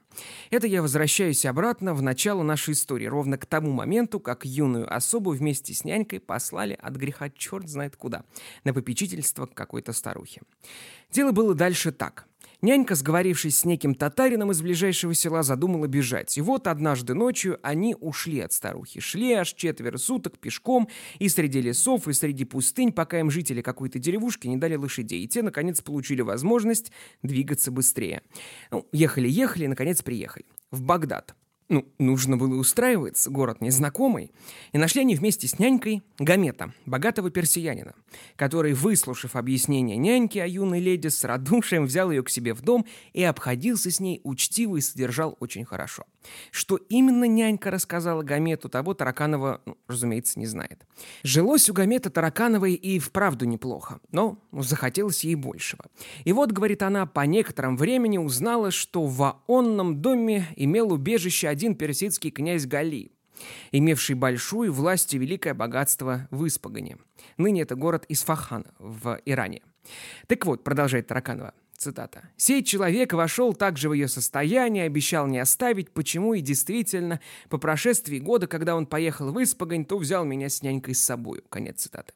Это 0.50 0.66
я 0.66 0.82
возвращаюсь 0.82 1.46
обратно 1.46 1.94
в 1.94 2.02
начало 2.02 2.42
нашей 2.42 2.74
истории, 2.74 3.06
ровно 3.06 3.38
к 3.38 3.46
тому 3.46 3.70
моменту, 3.70 4.18
как 4.18 4.44
юную 4.44 4.92
особу 4.92 5.30
вместе 5.30 5.72
с 5.72 5.84
нянькой 5.84 6.18
послали 6.18 6.76
от 6.80 6.96
греха 6.96 7.30
черт 7.30 7.68
знает 7.68 7.96
куда, 7.96 8.24
на 8.64 8.74
попечительство 8.74 9.46
к 9.46 9.54
какой-то 9.54 9.92
старухе. 9.92 10.42
Дело 11.12 11.30
было 11.30 11.54
дальше 11.54 11.92
так. 11.92 12.26
Нянька, 12.62 12.94
сговорившись 12.94 13.58
с 13.58 13.64
неким 13.64 13.94
татарином 13.94 14.50
из 14.50 14.60
ближайшего 14.60 15.14
села, 15.14 15.42
задумала 15.42 15.86
бежать. 15.86 16.36
И 16.36 16.42
вот 16.42 16.66
однажды 16.66 17.14
ночью 17.14 17.58
они 17.62 17.96
ушли 17.98 18.40
от 18.40 18.52
старухи. 18.52 19.00
Шли 19.00 19.32
аж 19.32 19.54
четверо 19.54 19.96
суток 19.96 20.38
пешком 20.38 20.88
и 21.18 21.28
среди 21.28 21.60
лесов, 21.60 22.06
и 22.06 22.12
среди 22.12 22.44
пустынь, 22.44 22.92
пока 22.92 23.18
им 23.20 23.30
жители 23.30 23.62
какой-то 23.62 23.98
деревушки 23.98 24.46
не 24.46 24.56
дали 24.58 24.76
лошадей. 24.76 25.24
И 25.24 25.28
те, 25.28 25.42
наконец, 25.42 25.80
получили 25.80 26.20
возможность 26.20 26.92
двигаться 27.22 27.70
быстрее. 27.70 28.22
Ну, 28.70 28.86
ехали-ехали 28.92 29.66
наконец, 29.66 30.02
приехали. 30.02 30.44
В 30.70 30.82
Багдад. 30.82 31.34
Ну, 31.70 31.86
нужно 31.98 32.36
было 32.36 32.56
устраиваться, 32.56 33.30
город 33.30 33.60
незнакомый. 33.60 34.32
И 34.72 34.78
нашли 34.78 35.02
они 35.02 35.14
вместе 35.14 35.46
с 35.46 35.60
нянькой 35.60 36.02
Гамета, 36.18 36.74
богатого 36.84 37.30
персиянина, 37.30 37.94
который, 38.34 38.72
выслушав 38.72 39.36
объяснение 39.36 39.96
няньки 39.96 40.40
о 40.40 40.48
юной 40.48 40.80
леди, 40.80 41.06
с 41.06 41.22
радушием 41.22 41.84
взял 41.84 42.10
ее 42.10 42.24
к 42.24 42.28
себе 42.28 42.54
в 42.54 42.62
дом 42.62 42.86
и 43.12 43.22
обходился 43.22 43.92
с 43.92 44.00
ней 44.00 44.20
учтиво 44.24 44.78
и 44.78 44.80
содержал 44.80 45.36
очень 45.38 45.64
хорошо. 45.64 46.06
Что 46.50 46.76
именно 46.76 47.24
нянька 47.24 47.70
рассказала 47.70 48.22
Гамету, 48.22 48.68
того 48.68 48.94
Тараканова, 48.94 49.60
ну, 49.64 49.76
разумеется, 49.88 50.38
не 50.38 50.46
знает. 50.46 50.86
Жилось 51.22 51.68
у 51.70 51.72
Гамета 51.72 52.10
Таракановой 52.10 52.74
и 52.74 52.98
вправду 52.98 53.46
неплохо, 53.46 54.00
но 54.12 54.38
захотелось 54.52 55.24
ей 55.24 55.34
большего. 55.34 55.84
И 56.24 56.32
вот, 56.32 56.52
говорит 56.52 56.82
она, 56.82 57.06
по 57.06 57.20
некотором 57.20 57.76
времени 57.76 58.18
узнала, 58.18 58.70
что 58.70 59.06
в 59.06 59.42
онном 59.46 60.00
доме 60.00 60.46
имел 60.56 60.92
убежище 60.92 61.48
один 61.48 61.74
персидский 61.74 62.30
князь 62.30 62.66
Гали, 62.66 63.12
имевший 63.72 64.14
большую 64.14 64.72
власть 64.72 65.14
и 65.14 65.18
великое 65.18 65.54
богатство 65.54 66.28
в 66.30 66.46
Испагане. 66.46 66.98
Ныне 67.36 67.62
это 67.62 67.74
город 67.74 68.04
Исфахан 68.08 68.66
в 68.78 69.18
Иране. 69.24 69.62
Так 70.26 70.44
вот, 70.46 70.62
продолжает 70.62 71.06
Тараканова, 71.06 71.54
Цитата. 71.80 72.28
«Сей 72.36 72.62
человек 72.62 73.14
вошел 73.14 73.54
также 73.54 73.88
в 73.88 73.94
ее 73.94 74.06
состояние, 74.06 74.84
обещал 74.84 75.26
не 75.26 75.38
оставить, 75.38 75.90
почему 75.90 76.34
и 76.34 76.42
действительно, 76.42 77.20
по 77.48 77.56
прошествии 77.56 78.18
года, 78.18 78.46
когда 78.46 78.76
он 78.76 78.84
поехал 78.84 79.32
в 79.32 79.42
Испогонь, 79.42 79.86
то 79.86 79.96
взял 79.96 80.26
меня 80.26 80.50
с 80.50 80.60
нянькой 80.60 80.94
с 80.94 81.02
собою». 81.02 81.42
Конец 81.48 81.80
цитаты. 81.80 82.12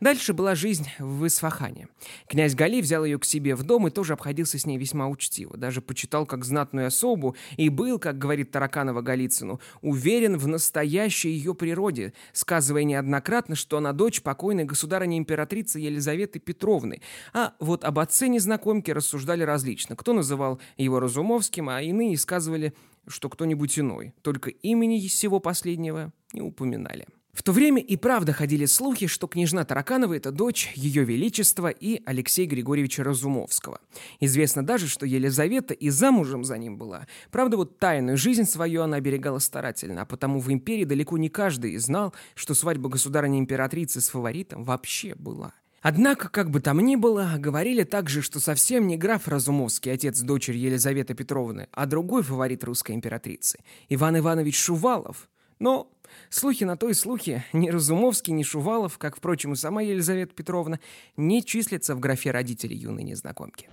Дальше 0.00 0.34
была 0.34 0.54
жизнь 0.54 0.90
в 0.98 1.26
Исфахане. 1.26 1.88
Князь 2.28 2.54
Гали 2.54 2.82
взял 2.82 3.06
ее 3.06 3.18
к 3.18 3.24
себе 3.24 3.54
в 3.54 3.62
дом 3.62 3.88
и 3.88 3.90
тоже 3.90 4.12
обходился 4.12 4.58
с 4.58 4.66
ней 4.66 4.76
весьма 4.76 5.08
учтиво. 5.08 5.56
Даже 5.56 5.80
почитал 5.80 6.26
как 6.26 6.44
знатную 6.44 6.86
особу 6.86 7.36
и 7.56 7.70
был, 7.70 7.98
как 7.98 8.18
говорит 8.18 8.50
Тараканова 8.50 9.00
Голицыну, 9.00 9.62
уверен 9.80 10.36
в 10.36 10.46
настоящей 10.46 11.30
ее 11.30 11.54
природе, 11.54 12.12
сказывая 12.34 12.84
неоднократно, 12.84 13.54
что 13.56 13.78
она 13.78 13.94
дочь 13.94 14.20
покойной 14.20 14.64
государыни-императрицы 14.64 15.80
Елизаветы 15.80 16.38
Петровны. 16.38 17.00
А 17.32 17.54
вот 17.60 17.82
об 17.82 17.98
отце 17.98 18.28
незнакомки 18.28 18.90
рассуждали 19.06 19.44
различно. 19.44 19.94
Кто 19.94 20.12
называл 20.12 20.60
его 20.76 20.98
Разумовским, 20.98 21.68
а 21.68 21.80
иные 21.80 22.18
сказывали, 22.18 22.74
что 23.06 23.28
кто-нибудь 23.28 23.78
иной. 23.78 24.12
Только 24.22 24.50
имени 24.50 25.06
всего 25.06 25.38
последнего 25.38 26.12
не 26.32 26.42
упоминали. 26.42 27.06
В 27.32 27.42
то 27.42 27.52
время 27.52 27.82
и 27.82 27.96
правда 27.98 28.32
ходили 28.32 28.64
слухи, 28.64 29.06
что 29.06 29.26
княжна 29.26 29.64
Тараканова– 29.64 30.14
это 30.16 30.32
дочь 30.32 30.72
Ее 30.74 31.04
Величества 31.04 31.68
и 31.68 32.00
Алексея 32.06 32.48
Григорьевича 32.48 33.04
Разумовского. 33.04 33.78
Известно 34.20 34.64
даже, 34.64 34.88
что 34.88 35.04
Елизавета 35.04 35.74
и 35.74 35.90
замужем 35.90 36.44
за 36.44 36.56
ним 36.56 36.78
была. 36.78 37.06
Правда, 37.30 37.58
вот 37.58 37.78
тайную 37.78 38.16
жизнь 38.16 38.44
свою 38.44 38.82
она 38.82 38.96
оберегала 38.96 39.38
старательно, 39.38 40.02
а 40.02 40.06
потому 40.06 40.40
в 40.40 40.50
империи 40.50 40.84
далеко 40.84 41.18
не 41.18 41.28
каждый 41.28 41.76
знал, 41.76 42.14
что 42.34 42.54
свадьба 42.54 42.88
государыни-императрицы 42.88 44.00
с 44.00 44.08
фаворитом 44.08 44.64
вообще 44.64 45.14
была– 45.14 45.52
Однако, 45.88 46.28
как 46.28 46.50
бы 46.50 46.58
там 46.58 46.80
ни 46.80 46.96
было, 46.96 47.34
говорили 47.38 47.84
также, 47.84 48.20
что 48.20 48.40
совсем 48.40 48.88
не 48.88 48.96
граф 48.96 49.28
Разумовский, 49.28 49.92
отец 49.92 50.18
дочери 50.18 50.58
Елизаветы 50.58 51.14
Петровны, 51.14 51.68
а 51.70 51.86
другой 51.86 52.24
фаворит 52.24 52.64
русской 52.64 52.90
императрицы, 52.90 53.60
Иван 53.88 54.18
Иванович 54.18 54.58
Шувалов. 54.58 55.28
Но 55.60 55.88
слухи 56.28 56.64
на 56.64 56.76
то 56.76 56.88
и 56.88 56.92
слухи, 56.92 57.44
ни 57.52 57.68
Разумовский, 57.68 58.32
ни 58.32 58.42
Шувалов, 58.42 58.98
как, 58.98 59.16
впрочем, 59.16 59.52
и 59.52 59.56
сама 59.56 59.80
Елизавета 59.80 60.34
Петровна, 60.34 60.80
не 61.16 61.44
числятся 61.44 61.94
в 61.94 62.00
графе 62.00 62.32
родителей 62.32 62.76
юной 62.76 63.04
незнакомки. 63.04 63.68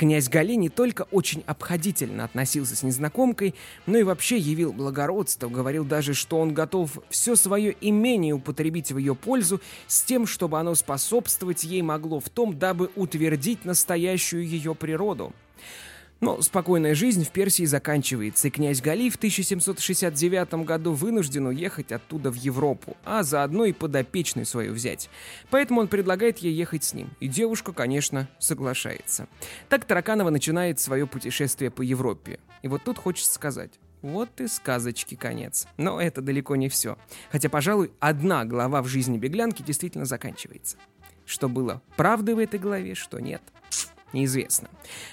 Князь 0.00 0.30
Гали 0.30 0.54
не 0.54 0.70
только 0.70 1.02
очень 1.10 1.44
обходительно 1.46 2.24
относился 2.24 2.74
с 2.74 2.82
незнакомкой, 2.82 3.54
но 3.84 3.98
и 3.98 4.02
вообще 4.02 4.38
явил 4.38 4.72
благородство, 4.72 5.50
говорил 5.50 5.84
даже, 5.84 6.14
что 6.14 6.40
он 6.40 6.54
готов 6.54 7.00
все 7.10 7.36
свое 7.36 7.76
имение 7.82 8.32
употребить 8.32 8.92
в 8.92 8.96
ее 8.96 9.14
пользу 9.14 9.60
с 9.88 10.02
тем, 10.02 10.26
чтобы 10.26 10.58
оно 10.58 10.74
способствовать 10.74 11.64
ей 11.64 11.82
могло 11.82 12.18
в 12.18 12.30
том, 12.30 12.58
дабы 12.58 12.90
утвердить 12.96 13.66
настоящую 13.66 14.48
ее 14.48 14.74
природу– 14.74 15.34
но 16.20 16.40
спокойная 16.42 16.94
жизнь 16.94 17.24
в 17.24 17.30
Персии 17.30 17.64
заканчивается, 17.64 18.48
и 18.48 18.50
князь 18.50 18.80
Гали 18.80 19.10
в 19.10 19.16
1769 19.16 20.54
году 20.64 20.92
вынужден 20.92 21.46
уехать 21.46 21.92
оттуда 21.92 22.30
в 22.30 22.34
Европу, 22.34 22.96
а 23.04 23.22
заодно 23.22 23.64
и 23.64 23.72
подопечную 23.72 24.46
свою 24.46 24.72
взять. 24.72 25.08
Поэтому 25.50 25.80
он 25.80 25.88
предлагает 25.88 26.38
ей 26.38 26.52
ехать 26.52 26.84
с 26.84 26.94
ним, 26.94 27.10
и 27.20 27.28
девушка, 27.28 27.72
конечно, 27.72 28.28
соглашается. 28.38 29.28
Так 29.68 29.84
Тараканова 29.84 30.30
начинает 30.30 30.78
свое 30.78 31.06
путешествие 31.06 31.70
по 31.70 31.82
Европе. 31.82 32.38
И 32.62 32.68
вот 32.68 32.82
тут 32.84 32.98
хочется 32.98 33.32
сказать, 33.32 33.72
вот 34.02 34.40
и 34.40 34.48
сказочки 34.48 35.14
конец. 35.14 35.66
Но 35.76 36.00
это 36.00 36.20
далеко 36.20 36.56
не 36.56 36.68
все. 36.68 36.96
Хотя, 37.30 37.48
пожалуй, 37.48 37.92
одна 37.98 38.44
глава 38.44 38.82
в 38.82 38.86
жизни 38.86 39.18
беглянки 39.18 39.62
действительно 39.62 40.04
заканчивается. 40.04 40.76
Что 41.26 41.48
было 41.48 41.82
правдой 41.96 42.34
в 42.34 42.38
этой 42.38 42.58
главе, 42.58 42.94
что 42.94 43.20
нет– 43.20 43.42
Неизвестно. 44.12 44.68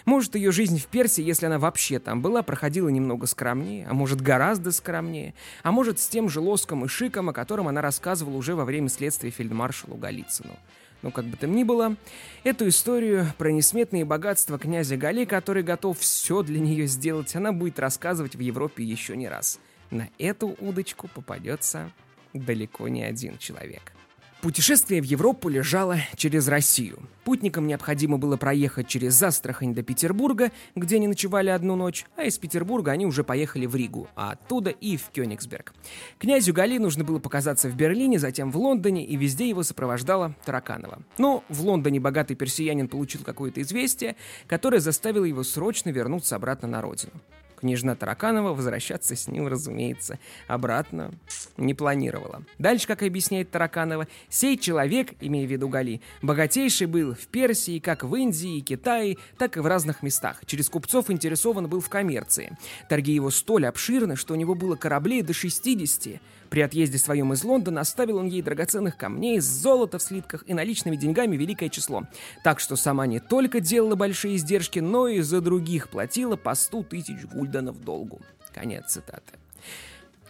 Может, 0.06 0.36
ее 0.36 0.51
жизнь 0.51 0.80
в 0.80 0.88
Персии, 0.88 1.24
если 1.24 1.46
она 1.46 1.60
вообще 1.60 2.00
там 2.00 2.22
была, 2.22 2.42
проходила 2.42 2.89
немного 2.89 3.27
скромнее, 3.27 3.86
а 3.88 3.94
может, 3.94 4.22
гораздо 4.22 4.72
скромнее, 4.72 5.36
а 5.62 5.72
может, 5.72 6.00
с 6.00 6.08
тем 6.08 6.30
же 6.30 6.39
лоском 6.39 6.86
и 6.86 6.88
шиком, 6.88 7.30
о 7.30 7.34
котором 7.34 7.68
она 7.68 7.82
рассказывала 7.82 8.36
уже 8.36 8.56
во 8.56 8.66
время 8.66 8.89
следствия 8.89 9.30
фельдмаршалу 9.30 9.96
Голицыну. 9.96 10.58
Но 11.04 11.12
как 11.12 11.25
бы 11.25 11.38
там 11.38 11.56
ни 11.56 11.63
было, 11.63 11.96
эту 12.44 12.68
историю 12.68 13.27
про 13.38 13.51
несметные 13.51 14.04
богатства 14.04 14.58
князя 14.58 14.98
Гали, 14.98 15.25
который 15.25 15.62
готов 15.62 16.00
все 16.00 16.42
для 16.42 16.60
нее 16.60 16.88
сделать, 16.88 17.36
она 17.36 17.51
будет 17.51 17.80
рассказывать 17.80 18.36
в 18.36 18.39
Европе 18.39 18.84
еще 18.84 19.16
не 19.16 19.30
раз. 19.30 19.60
На 19.92 20.10
эту 20.18 20.56
удочку 20.60 21.08
попадется 21.08 21.92
далеко 22.34 22.88
не 22.88 23.04
один 23.04 23.38
человек. 23.38 23.94
Путешествие 24.41 25.01
в 25.01 25.06
Европу 25.06 25.50
лежало 25.50 25.98
через 26.15 26.48
Россию. 26.48 27.00
Путникам 27.24 27.65
необходимо 27.65 28.20
было 28.20 28.38
проехать 28.38 28.88
через 28.88 29.15
Застрахань 29.15 29.74
до 29.74 29.82
Петербурга, 29.82 30.51
где 30.75 30.98
они 30.98 31.08
ночевали 31.08 31.50
одну 31.50 31.75
ночь, 31.75 32.06
а 32.15 32.24
из 32.24 32.38
Петербурга 32.38 32.91
они 32.91 33.08
уже 33.08 33.24
поехали 33.24 33.65
в 33.65 33.75
Ригу, 33.75 34.08
а 34.15 34.32
оттуда 34.32 34.70
и 34.70 34.96
в 34.96 35.10
Кёнигсберг. 35.10 35.74
Князю 36.20 36.53
Гали 36.53 36.77
нужно 36.77 37.03
было 37.03 37.17
показаться 37.17 37.67
в 37.67 37.75
Берлине, 37.75 38.20
затем 38.20 38.51
в 38.51 38.58
Лондоне, 38.58 39.06
и 39.06 39.15
везде 39.15 39.50
его 39.50 39.63
сопровождала 39.63 40.36
Тараканова. 40.46 41.01
Но 41.17 41.44
в 41.50 41.62
Лондоне 41.63 42.00
богатый 42.00 42.36
персиянин 42.36 42.88
получил 42.88 43.24
какое-то 43.24 43.62
известие, 43.63 44.15
которое 44.46 44.79
заставило 44.79 45.25
его 45.25 45.44
срочно 45.44 45.89
вернуться 45.89 46.36
обратно 46.36 46.67
на 46.67 46.82
родину. 46.82 47.13
Княжна 47.60 47.96
Тараканова 47.96 48.54
возвращаться 48.54 49.16
с 49.16 49.28
ним, 49.28 49.48
разумеется, 49.48 50.20
обратно 50.48 51.12
не 51.58 51.74
планировала. 51.74 52.44
Дальше, 52.60 52.86
как 52.86 53.02
объясняет 53.02 53.50
Тараканова, 53.50 54.08
сей 54.30 54.58
человек, 54.58 55.14
имея 55.22 55.48
в 55.48 55.52
виду 55.52 55.68
Гали, 55.68 56.02
богатейший 56.22 56.86
был 56.86 57.16
в 57.16 57.28
Персии, 57.28 57.80
как 57.80 58.04
в 58.04 58.16
Индии 58.16 58.58
и 58.58 58.62
Китае, 58.62 59.18
так 59.38 59.58
и 59.58 59.60
в 59.60 59.66
разных 59.66 60.04
местах. 60.04 60.42
Через 60.46 60.70
купцов 60.70 61.10
интересован 61.10 61.68
был 61.68 61.82
в 61.82 61.90
коммерции. 61.90 62.56
Торги 62.90 63.14
его 63.14 63.32
столь 63.32 63.66
обширны, 63.66 64.16
что 64.16 64.34
у 64.34 64.38
него 64.38 64.54
было 64.54 64.76
кораблей 64.76 65.24
до 65.24 65.34
60. 65.34 66.22
При 66.50 66.62
отъезде 66.62 66.98
своем 66.98 67.34
из 67.34 67.44
Лондона 67.44 67.82
оставил 67.82 68.18
он 68.18 68.27
ей 68.27 68.42
драгоценных 68.42 68.98
камней, 68.98 69.39
золота 69.39 70.00
в 70.00 70.04
слитках 70.04 70.44
и 70.48 70.54
наличными 70.54 70.96
деньгами 70.96 71.36
великое 71.36 71.70
число. 71.70 72.04
Так 72.44 72.60
что 72.60 72.75
сама 72.75 73.06
не 73.06 73.20
только 73.20 73.60
делала 73.60 73.96
большие 73.96 74.38
издержки, 74.38 74.80
но 74.80 75.08
и 75.08 75.22
за 75.22 75.42
других 75.42 75.89
платила 75.89 76.36
по 76.36 76.56
100 76.56 76.84
тысяч 76.84 77.25
гульденов 77.25 77.84
долгу. 77.84 78.22
Конец 78.54 78.94
цитаты. 78.94 79.34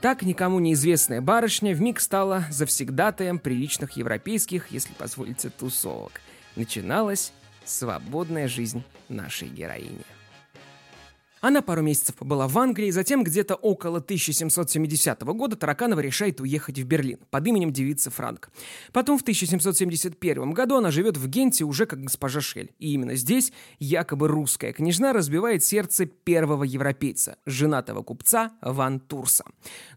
Так 0.02 0.22
никому 0.22 0.60
неизвестная 0.60 1.22
барышня 1.22 1.74
вмиг 1.74 2.00
стала 2.00 2.46
завсегдатаем 2.52 3.40
приличных 3.40 3.94
европейских, 3.94 4.68
если 4.72 4.94
позволите, 4.94 5.50
тусовок. 5.50 6.22
Начиналась 6.56 7.32
свободная 7.66 8.48
жизнь 8.48 8.84
нашей 9.10 9.48
героини. 9.48 10.17
Она 11.41 11.62
пару 11.62 11.82
месяцев 11.82 12.15
побыла 12.15 12.48
в 12.48 12.58
Англии, 12.58 12.89
затем 12.89 13.24
где-то 13.24 13.56
около 13.56 14.00
1770 14.00 15.22
года 15.22 15.56
Тараканова 15.56 16.00
решает 16.00 16.41
уехать 16.41 16.79
в 16.79 16.86
Берлин 16.86 17.20
под 17.29 17.48
именем 17.48 17.72
девицы 17.72 18.10
Франк. 18.10 18.50
Потом 18.91 19.17
в 19.17 19.22
1771 19.22 20.51
году 20.51 20.77
она 20.77 20.91
живет 20.91 21.17
в 21.17 21.27
Генте 21.27 21.63
уже 21.63 21.86
как 21.86 22.01
госпожа 22.01 22.41
Шель. 22.41 22.74
И 22.79 22.94
именно 22.94 23.15
здесь 23.15 23.51
якобы 23.79 24.27
русская 24.27 24.74
княжна 24.74 25.13
разбивает 25.13 25.63
сердце 25.63 26.06
первого 26.06 26.63
европейца, 26.63 27.38
женатого 27.46 28.01
купца 28.01 28.51
Ван 28.62 29.00
Турса. 29.00 29.46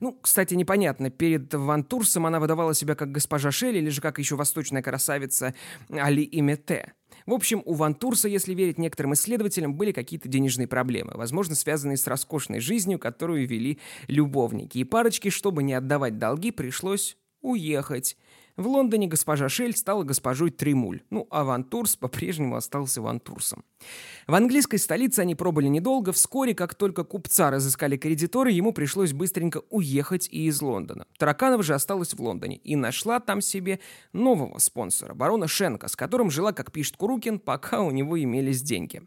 Ну, 0.01 0.13
кстати, 0.13 0.55
непонятно, 0.55 1.11
перед 1.11 1.53
Ван 1.55 1.85
Турсом 1.85 2.27
она 2.27 2.41
выдавала 2.41 2.75
себя 2.75 2.95
как 2.95 3.13
госпожа 3.13 3.51
Шель 3.51 3.77
или 3.77 3.89
же 3.89 4.01
как 4.01 4.19
еще 4.19 4.37
восточная 4.37 4.83
красавица 4.83 5.55
Али 5.91 6.29
Имете. 6.31 6.93
В 7.31 7.33
общем, 7.33 7.63
у 7.65 7.75
Ван 7.75 7.95
Турса, 7.95 8.27
если 8.27 8.55
верить 8.55 8.77
некоторым 8.77 9.15
исследователям, 9.15 9.77
были 9.77 9.93
какие-то 9.93 10.29
денежные 10.29 10.67
проблемы, 10.67 11.13
возможно, 11.15 11.55
связанные 11.55 11.97
с 11.97 12.09
роскошной 12.09 12.59
жизнью, 12.59 12.99
которую 12.99 13.47
вели 13.47 13.79
любовники. 14.09 14.79
И 14.79 14.83
парочке, 14.83 15.31
чтобы 15.31 15.63
не 15.63 15.75
отдавать 15.75 16.19
долги, 16.19 16.51
пришлось 16.51 17.17
уехать. 17.41 18.17
В 18.61 18.67
Лондоне 18.67 19.07
госпожа 19.07 19.49
Шель 19.49 19.75
стала 19.75 20.03
госпожой 20.03 20.51
Тремуль, 20.51 21.01
ну 21.09 21.27
а 21.31 21.45
Вантурс 21.45 21.97
по-прежнему 21.97 22.57
остался 22.57 23.01
Вантурсом. 23.01 23.65
В 24.27 24.35
английской 24.35 24.77
столице 24.77 25.21
они 25.21 25.35
пробыли 25.35 25.69
недолго, 25.69 26.13
вскоре, 26.13 26.55
как 26.55 26.75
только 26.75 27.03
купца 27.03 27.51
разыскали 27.51 27.97
кредиторы, 27.97 28.51
ему 28.51 28.75
пришлось 28.75 29.15
быстренько 29.15 29.63
уехать 29.71 30.29
и 30.31 30.45
из 30.45 30.61
Лондона. 30.61 31.07
Тараканова 31.17 31.63
же 31.63 31.73
осталась 31.73 32.13
в 32.13 32.21
Лондоне 32.21 32.57
и 32.57 32.77
нашла 32.77 33.19
там 33.19 33.41
себе 33.41 33.81
нового 34.13 34.59
спонсора, 34.59 35.15
барона 35.15 35.49
Шенка, 35.49 35.89
с 35.89 35.97
которым 35.97 36.31
жила, 36.31 36.53
как 36.53 36.71
пишет 36.71 36.99
Курукин, 36.99 37.39
пока 37.39 37.81
у 37.81 37.91
него 37.91 38.23
имелись 38.23 38.61
деньги. 38.61 39.01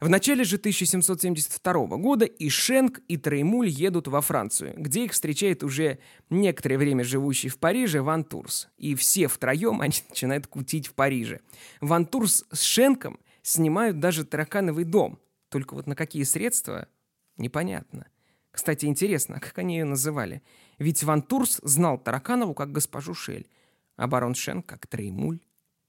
В 0.00 0.08
начале 0.08 0.44
же 0.44 0.56
1772 0.56 1.72
года 1.98 2.24
и 2.24 2.48
Шенк, 2.48 3.00
и 3.06 3.18
Треймуль 3.18 3.68
едут 3.68 4.08
во 4.08 4.22
Францию, 4.22 4.72
где 4.78 5.04
их 5.04 5.12
встречает 5.12 5.62
уже 5.62 5.98
некоторое 6.30 6.78
время 6.78 7.04
живущий 7.04 7.50
в 7.50 7.58
Париже 7.58 8.00
Ван 8.00 8.24
Турс. 8.24 8.68
И 8.78 8.94
все 8.94 9.28
втроем 9.28 9.82
они 9.82 9.92
начинают 10.08 10.46
кутить 10.46 10.86
в 10.86 10.94
Париже. 10.94 11.40
Ван 11.82 12.06
Турс 12.06 12.46
с 12.50 12.62
Шенком 12.62 13.20
снимают 13.42 14.00
даже 14.00 14.24
таракановый 14.24 14.84
дом. 14.84 15.18
Только 15.50 15.74
вот 15.74 15.86
на 15.86 15.94
какие 15.94 16.22
средства– 16.22 16.88
непонятно. 17.36 18.06
Кстати, 18.50 18.86
интересно, 18.86 19.36
а 19.36 19.40
как 19.40 19.58
они 19.58 19.76
ее 19.76 19.84
называли? 19.84 20.42
Ведь 20.78 21.04
Ван 21.04 21.20
Турс 21.20 21.60
знал 21.62 21.98
Тараканову 21.98 22.54
как 22.54 22.72
госпожу 22.72 23.12
Шель, 23.12 23.50
а 23.96 24.06
барон 24.06 24.34
Шен 24.34 24.62
как 24.62 24.86
Треймуль. 24.86 25.40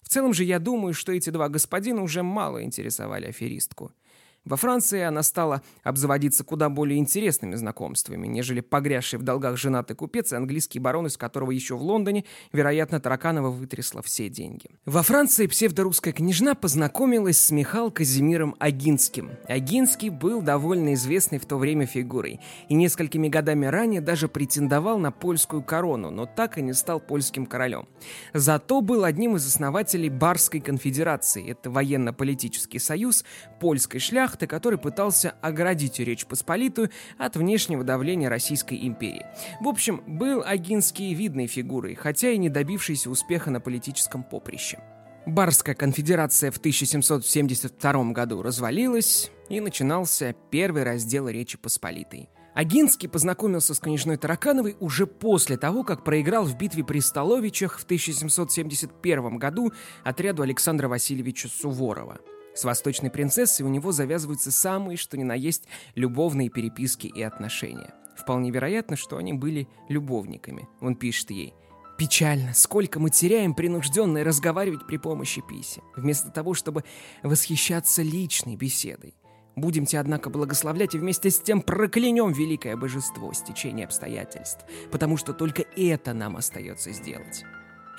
В 0.02 0.10
целом 0.10 0.34
же 0.34 0.44
я 0.44 0.60
думаю, 0.60 0.94
что 0.94 1.14
эти 1.14 1.30
два 1.30 1.48
господина 1.48 2.02
уже 2.04 2.24
мало 2.24 2.64
интересовали 2.64 3.28
аферистку. 3.28 3.94
Во 4.44 4.58
Франции 4.58 5.02
она 5.02 5.22
стала 5.22 5.62
обзаводиться 5.84 6.44
куда 6.44 6.70
более 6.70 6.98
интересными 6.98 7.54
знакомствами, 7.54 8.26
нежели 8.26 8.62
погрязший 8.62 9.20
в 9.20 9.24
долгах 9.24 9.56
женатый 9.56 9.96
купец 9.96 10.34
и 10.34 10.36
английский 10.36 10.80
барон, 10.80 11.06
из 11.06 11.16
которого 11.16 11.52
еще 11.52 11.76
в 11.76 11.82
Лондоне, 11.84 12.26
вероятно, 12.52 13.00
Тараканова 13.00 13.52
вытрясла 13.52 14.02
все 14.02 14.30
деньги. 14.30 14.66
Во 14.86 15.04
Франции 15.04 15.46
псевдорусская 15.46 16.12
княжна 16.12 16.56
познакомилась 16.56 17.40
с 17.40 17.52
Михаил 17.52 17.92
Казимиром 17.92 18.56
Агинским. 18.58 19.30
Агинский 19.48 20.10
был 20.10 20.42
довольно 20.42 20.96
известной 20.96 21.38
в 21.38 21.46
то 21.46 21.58
время 21.58 21.86
фигурой 21.86 22.40
и 22.68 22.74
несколькими 22.74 23.28
годами 23.28 23.68
ранее 23.68 24.02
даже 24.02 24.28
претендовал 24.28 24.98
на 24.98 25.12
польскую 25.12 25.62
корону, 25.62 26.10
но 26.10 26.26
так 26.26 26.58
и 26.58 26.64
не 26.64 26.74
стал 26.74 27.00
польским 27.00 27.46
королем. 27.46 27.88
Зато 28.34 28.82
был 28.82 29.04
одним 29.04 29.36
из 29.36 29.46
основателей 29.46 30.10
Барской 30.10 30.62
конфедерации, 30.62 31.48
это 31.48 31.70
военно-политический 31.70 32.80
союз 32.80 33.24
польской 33.60 34.00
шляхты, 34.00 34.31
шляхты, 34.32 34.48
который 34.48 34.80
пытался 34.80 35.36
оградить 35.42 36.00
Речь 36.00 36.26
Посполитую 36.26 36.90
от 37.18 37.36
внешнего 37.36 37.84
давления 37.84 38.30
Российской 38.30 38.88
империи. 38.88 39.26
В 39.60 39.68
общем, 39.68 40.04
был 40.08 40.44
Агинский 40.46 41.14
видной 41.14 41.48
фигурой, 41.48 41.96
хотя 41.96 42.30
и 42.30 42.38
не 42.38 42.50
добившийся 42.50 43.10
успеха 43.10 43.52
на 43.52 43.60
политическом 43.60 44.24
поприще. 44.24 44.80
Барская 45.26 45.76
конфедерация 45.76 46.52
в 46.52 46.58
1772 46.58 48.12
году 48.12 48.42
развалилась, 48.42 49.32
и 49.50 49.60
начинался 49.60 50.34
первый 50.50 50.84
раздел 50.84 51.28
Речи 51.28 51.58
Посполитой. 51.58 52.30
Агинский 52.56 53.08
познакомился 53.08 53.74
с 53.74 53.80
княжной 53.80 54.18
Таракановой 54.18 54.76
уже 54.80 55.06
после 55.06 55.58
того, 55.58 55.84
как 55.84 56.04
проиграл 56.04 56.46
в 56.46 56.58
битве 56.58 56.84
при 56.84 57.00
Столовичах 57.00 57.80
в 57.80 57.84
1771 57.84 59.38
году 59.38 59.72
отряду 60.04 60.42
Александра 60.42 60.88
Васильевича 60.88 61.48
Суворова. 61.50 62.20
С 62.54 62.64
восточной 62.64 63.10
принцессой 63.10 63.66
у 63.66 63.70
него 63.70 63.92
завязываются 63.92 64.52
самые, 64.52 64.98
что 64.98 65.18
ни 65.18 65.24
на 65.24 65.34
есть, 65.34 65.68
любовные 65.96 66.50
переписки 66.50 67.08
и 67.08 67.22
отношения. 67.22 67.94
Вполне 68.18 68.52
вероятно, 68.52 68.96
что 68.96 69.18
они 69.18 69.34
были 69.34 69.68
любовниками. 69.90 70.68
Он 70.80 70.96
пишет 70.96 71.32
ей. 71.32 71.54
Печально, 71.98 72.54
сколько 72.54 73.00
мы 73.00 73.10
теряем 73.10 73.54
принужденно 73.54 74.24
разговаривать 74.24 74.88
при 74.88 74.98
помощи 74.98 75.42
писем, 75.48 75.84
вместо 75.96 76.32
того, 76.32 76.54
чтобы 76.54 76.84
восхищаться 77.24 78.02
личной 78.02 78.56
беседой. 78.56 79.14
Будемте, 79.56 80.00
однако, 80.00 80.30
благословлять 80.30 80.96
и 80.96 80.98
вместе 80.98 81.30
с 81.30 81.40
тем 81.40 81.62
проклянем 81.62 82.32
великое 82.32 82.76
божество 82.78 83.34
стечения 83.34 83.86
обстоятельств, 83.86 84.66
потому 84.92 85.18
что 85.18 85.34
только 85.34 85.64
это 85.76 86.14
нам 86.14 86.38
остается 86.38 86.92
сделать. 86.92 87.44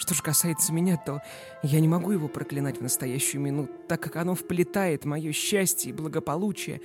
Что 0.03 0.15
же 0.15 0.23
касается 0.25 0.73
меня, 0.73 0.97
то 0.97 1.23
я 1.63 1.79
не 1.79 1.87
могу 1.87 2.11
его 2.11 2.27
проклинать 2.27 2.79
в 2.79 2.83
настоящую 2.83 3.41
минуту, 3.41 3.73
так 3.87 4.03
как 4.03 4.17
оно 4.17 4.35
вплетает 4.35 5.05
мое 5.05 5.31
счастье 5.31 5.91
и 5.91 5.93
благополучие 5.95 6.81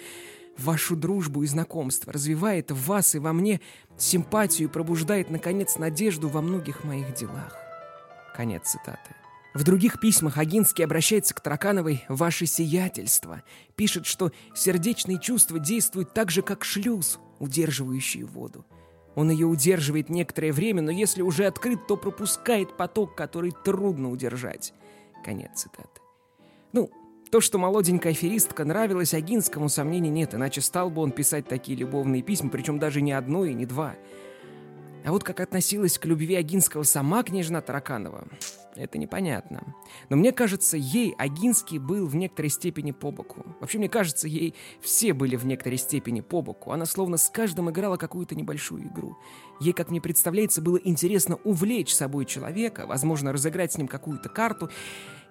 в 0.56 0.65
вашу 0.65 0.95
дружбу 0.95 1.41
и 1.41 1.47
знакомство, 1.47 2.13
развивает 2.13 2.69
в 2.69 2.86
вас 2.86 3.15
и 3.15 3.19
во 3.19 3.34
мне 3.34 3.60
симпатию 3.97 4.67
и 4.67 4.71
пробуждает, 4.71 5.32
наконец, 5.32 5.80
надежду 5.80 6.30
во 6.30 6.43
многих 6.43 6.84
моих 6.84 7.12
делах. 7.15 7.58
Конец 8.36 8.67
цитаты. 8.67 9.15
В 9.56 9.63
других 9.63 9.99
письмах 9.99 10.38
Агинский 10.38 10.86
обращается 10.86 11.34
к 11.34 11.41
Таракановой 11.41 12.06
«Ваше 12.10 12.45
сиятельство». 12.45 13.41
Пишет, 13.75 14.06
что 14.06 14.32
сердечные 14.53 15.19
чувства 15.19 15.58
действуют 15.58 16.13
так 16.13 16.30
же, 16.30 16.43
как 16.43 16.63
шлюз, 16.63 17.17
удерживающий 17.39 18.21
воду. 18.21 18.63
Он 19.17 19.32
ее 19.32 19.47
удерживает 19.47 20.10
некоторое 20.10 20.53
время, 20.53 20.84
но 20.84 20.91
если 20.91 21.23
уже 21.23 21.47
открыт, 21.47 21.88
то 21.88 21.97
пропускает 21.97 22.77
поток, 22.77 23.15
который 23.15 23.51
трудно 23.51 24.12
удержать. 24.12 24.75
Конец 25.25 25.62
цитаты. 25.62 26.01
Ну, 26.71 26.91
то, 27.32 27.41
что 27.41 27.58
молоденькая 27.58 28.12
аферистка 28.12 28.63
нравилась 28.63 29.15
Агинскому, 29.15 29.69
сомнений 29.69 30.12
нет, 30.12 30.36
иначе 30.36 30.62
стал 30.62 30.91
бы 30.91 31.01
он 31.01 31.12
писать 31.12 31.47
такие 31.47 31.75
любовные 31.75 32.21
письма, 32.21 32.51
причем 32.51 32.77
даже 32.77 33.01
не 33.01 33.12
одно 33.12 33.43
и 33.43 33.56
не 33.56 33.65
два. 33.65 33.95
А 35.03 35.12
вот 35.12 35.23
как 35.23 35.39
относилась 35.39 35.97
к 35.97 36.06
любви 36.06 36.36
Агинского 36.36 36.84
сама 36.84 37.23
княжна 37.23 37.62
Тараканова, 37.62 38.27
это 38.81 38.97
непонятно. 38.97 39.75
Но 40.09 40.17
мне 40.17 40.31
кажется, 40.31 40.77
ей 40.77 41.13
Агинский 41.17 41.77
был 41.77 42.07
в 42.07 42.15
некоторой 42.15 42.49
степени 42.49 42.91
по 42.91 43.11
боку. 43.11 43.45
Вообще, 43.59 43.77
мне 43.77 43.89
кажется, 43.89 44.27
ей 44.27 44.55
все 44.81 45.13
были 45.13 45.35
в 45.35 45.45
некоторой 45.45 45.77
степени 45.77 46.21
по 46.21 46.41
боку. 46.41 46.71
Она 46.71 46.85
словно 46.85 47.17
с 47.17 47.29
каждым 47.29 47.69
играла 47.69 47.97
какую-то 47.97 48.35
небольшую 48.35 48.87
игру. 48.87 49.17
Ей, 49.59 49.73
как 49.73 49.89
мне 49.89 50.01
представляется, 50.01 50.61
было 50.61 50.77
интересно 50.77 51.37
увлечь 51.43 51.93
собой 51.93 52.25
человека, 52.25 52.85
возможно, 52.87 53.31
разыграть 53.31 53.73
с 53.73 53.77
ним 53.77 53.87
какую-то 53.87 54.29
карту, 54.29 54.69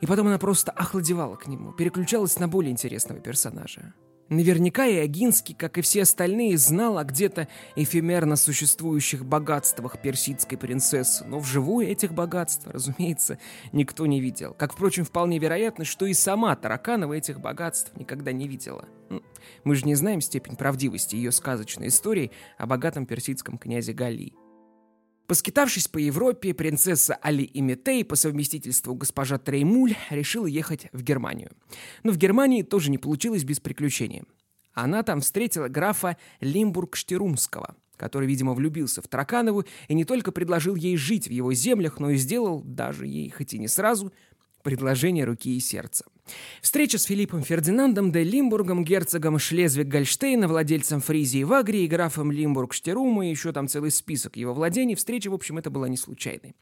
и 0.01 0.07
потом 0.07 0.27
она 0.27 0.39
просто 0.39 0.73
охладевала 0.73 1.37
к 1.37 1.47
нему, 1.47 1.73
переключалась 1.73 2.39
на 2.39 2.49
более 2.49 2.73
интересного 2.73 3.21
персонажа. 3.21 3.95
Наверняка 4.29 4.87
и 4.87 4.97
Агинский, 4.97 5.55
как 5.55 5.79
и 5.79 5.83
все 5.83 6.03
остальные, 6.03 6.59
знал 6.59 6.99
о 6.99 7.05
где-то 7.05 7.47
эфемерно 7.77 8.35
существующих 8.35 9.25
богатствах 9.25 10.03
персидской 10.03 10.59
принцессы, 10.59 11.25
но 11.25 11.39
вживую 11.39 11.87
этих 11.87 12.13
богатств, 12.13 12.67
разумеется, 12.67 13.39
никто 13.73 14.05
не 14.07 14.21
видел. 14.21 14.53
Как, 14.55 14.73
впрочем, 14.73 15.05
вполне 15.05 15.39
вероятно, 15.39 15.85
что 15.85 16.07
и 16.07 16.13
сама 16.13 16.57
Тараканова 16.57 17.13
этих 17.13 17.41
богатств 17.41 17.93
никогда 17.97 18.33
не 18.33 18.49
видела. 18.49 18.87
Мы 19.63 19.77
же 19.77 19.87
не 19.87 19.95
знаем 19.95 20.21
степень 20.21 20.57
правдивости 20.57 21.15
ее 21.15 21.31
сказочной 21.31 21.89
истории 21.89 22.33
о 22.59 22.67
богатом 22.67 23.07
персидском 23.07 23.59
князе 23.59 23.93
Гали. 23.93 24.33
Поскитавшись 25.27 25.89
по 25.89 25.99
Европе, 25.99 26.55
принцесса 26.55 27.17
Али 27.17 27.51
Имитей, 27.53 28.05
по 28.05 28.15
совместительству 28.15 28.95
госпожа 28.95 29.39
Треймуль, 29.39 29.97
решила 30.11 30.47
ехать 30.47 30.87
в 30.93 31.03
Германию. 31.03 31.51
Но 32.05 32.13
в 32.13 32.17
Германии 32.17 32.63
тоже 32.63 32.91
не 32.91 32.99
получилось 32.99 33.43
без 33.43 33.59
приключений. 33.59 34.23
Она 34.73 35.03
там 35.03 35.21
встретила 35.21 35.69
графа 35.69 36.17
Лимбург-Штерумского, 36.41 37.75
который, 37.97 38.29
видимо, 38.29 38.55
влюбился 38.55 39.03
в 39.03 39.09
Тараканову 39.09 39.65
и 39.89 39.95
не 39.95 40.05
только 40.05 40.31
предложил 40.31 40.77
ей 40.77 40.97
жить 40.97 41.27
в 41.27 41.33
его 41.33 41.53
землях, 41.55 41.99
но 41.99 42.11
и 42.11 42.17
сделал, 42.17 42.63
даже 42.63 43.07
ей, 43.07 43.31
хоть 43.31 43.55
и 43.55 43.59
не 43.59 43.69
сразу, 43.69 44.13
предложение 44.63 45.25
руки 45.25 45.57
и 45.57 45.61
сердца. 45.61 46.05
Встреча 46.61 46.99
с 46.99 47.05
Филиппом 47.05 47.43
Фердинандом 47.43 48.13
де 48.13 48.23
Лимбургом, 48.23 48.85
герцогом 48.85 49.37
Шлезвиг-Гольштейна, 49.37 50.49
владельцем 50.49 51.01
Фризии 51.01 51.45
в 51.45 51.53
Агрии, 51.53 51.87
графом 51.87 52.33
Лимбург-Штерума 52.33 53.27
и 53.27 53.31
еще 53.31 53.53
там 53.53 53.69
целый 53.69 53.91
список 53.91 54.37
его 54.37 54.53
владений. 54.55 54.95
Встреча, 54.95 55.31
в 55.31 55.35
общем, 55.35 55.59
это 55.59 55.71
была 55.71 55.89
не 55.89 55.97
случайной. 55.97 56.55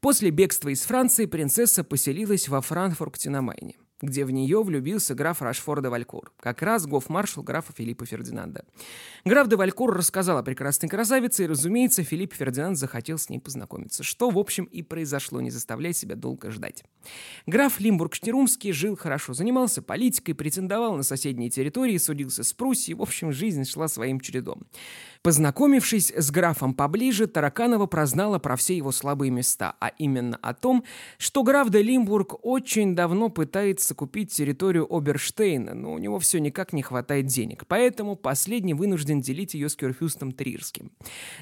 После 0.00 0.30
бегства 0.30 0.68
из 0.68 0.82
Франции 0.82 1.26
принцесса 1.26 1.84
поселилась 1.84 2.48
во 2.48 2.60
Франкфурте 2.60 3.30
на 3.30 3.42
Майне. 3.42 3.76
Где 4.04 4.24
в 4.24 4.30
нее 4.30 4.62
влюбился 4.62 5.14
граф 5.14 5.42
Рашфор 5.42 5.82
де 5.82 5.88
Валькур, 5.88 6.32
как 6.40 6.62
раз 6.62 6.86
гофмаршал 6.86 7.42
графа 7.42 7.72
Филиппа 7.72 8.06
Фердинанда. 8.06 8.64
Граф 9.24 9.48
де 9.48 9.56
Валькур 9.56 9.94
рассказал 9.94 10.38
о 10.38 10.42
прекрасной 10.42 10.88
красавице, 10.88 11.44
и, 11.44 11.46
разумеется, 11.46 12.02
Филипп 12.02 12.34
Фердинанд 12.34 12.76
захотел 12.76 13.18
с 13.18 13.28
ней 13.28 13.38
познакомиться, 13.38 14.02
что, 14.02 14.30
в 14.30 14.38
общем, 14.38 14.64
и 14.64 14.82
произошло, 14.82 15.40
не 15.40 15.50
заставляя 15.50 15.92
себя 15.92 16.16
долго 16.16 16.50
ждать. 16.50 16.84
Граф 17.46 17.80
Лимбург-Штирумский 17.80 18.72
жил 18.72 18.96
хорошо, 18.96 19.34
занимался 19.34 19.82
политикой, 19.82 20.34
претендовал 20.34 20.96
на 20.96 21.02
соседние 21.02 21.50
территории, 21.50 21.98
судился 21.98 22.42
с 22.42 22.52
Пруссией, 22.52 22.96
в 22.96 23.02
общем, 23.02 23.32
жизнь 23.32 23.64
шла 23.64 23.88
своим 23.88 24.20
чередом. 24.20 24.66
Познакомившись 25.22 26.12
с 26.14 26.30
графом 26.30 26.74
поближе, 26.74 27.26
Тараканова 27.26 27.86
прознала 27.86 28.38
про 28.38 28.56
все 28.56 28.76
его 28.76 28.92
слабые 28.92 29.30
места, 29.30 29.74
а 29.80 29.88
именно 29.98 30.38
о 30.42 30.52
том, 30.52 30.84
что 31.16 31.42
граф 31.42 31.70
де 31.70 31.82
Лимбург 31.82 32.44
очень 32.44 32.94
давно 32.94 33.30
пытается 33.30 33.93
купить 33.94 34.32
территорию 34.32 34.86
Оберштейна, 34.94 35.74
но 35.74 35.92
у 35.92 35.98
него 35.98 36.18
все 36.18 36.38
никак 36.40 36.72
не 36.72 36.82
хватает 36.82 37.26
денег, 37.26 37.66
поэтому 37.66 38.16
последний 38.16 38.74
вынужден 38.74 39.20
делить 39.20 39.54
ее 39.54 39.68
с 39.68 39.76
Кюрфюстом 39.76 40.32
Трирским. 40.32 40.92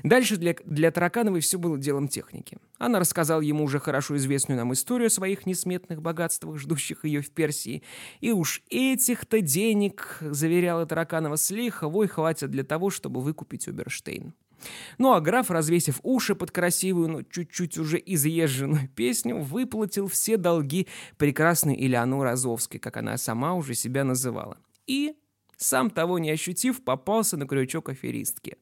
Дальше 0.03 0.37
для, 0.37 0.55
для 0.65 0.91
Таракановой 0.91 1.41
все 1.41 1.59
было 1.59 1.79
делом 1.79 2.09
техники. 2.09 2.59
Она 2.79 2.99
рассказала 2.99 3.41
ему 3.41 3.65
уже 3.65 3.79
хорошо 3.79 4.17
известную 4.17 4.59
нам 4.59 4.73
историю 4.73 5.07
о 5.07 5.11
своих 5.11 5.47
несметных 5.47 6.03
богатствах, 6.03 6.59
ждущих 6.59 7.05
ее 7.05 7.23
в 7.23 7.31
Персии, 7.31 7.83
и 8.21 8.33
уж 8.33 8.63
этих-то 8.71 9.41
денег, 9.41 10.19
заверяла 10.21 10.87
Тараканова 10.87 11.37
с 11.37 11.51
лиховой, 11.51 12.09
хватит 12.09 12.51
для 12.51 12.65
того, 12.65 12.91
чтобы 12.91 13.21
выкупить 13.21 13.69
Уберштейн. 13.69 14.35
Ну 14.99 15.13
а 15.13 15.21
граф, 15.21 15.51
развесив 15.51 16.01
уши 16.03 16.35
под 16.35 16.51
красивую, 16.51 17.09
но 17.09 17.23
чуть-чуть 17.23 17.79
уже 17.79 18.03
изъезженную 18.05 18.89
песню, 18.97 19.41
выплатил 19.41 20.09
все 20.09 20.37
долги 20.37 20.89
прекрасной 21.17 21.75
Элеоноры 21.75 22.31
Азовской, 22.31 22.81
как 22.81 22.97
она 22.97 23.17
сама 23.17 23.55
уже 23.55 23.75
себя 23.75 24.05
называла. 24.05 24.59
И, 24.87 25.15
сам 25.57 25.91
того 25.91 26.19
не 26.19 26.31
ощутив, 26.31 26.85
попался 26.85 27.37
на 27.37 27.47
крючок 27.47 27.89
аферистки. 27.89 28.57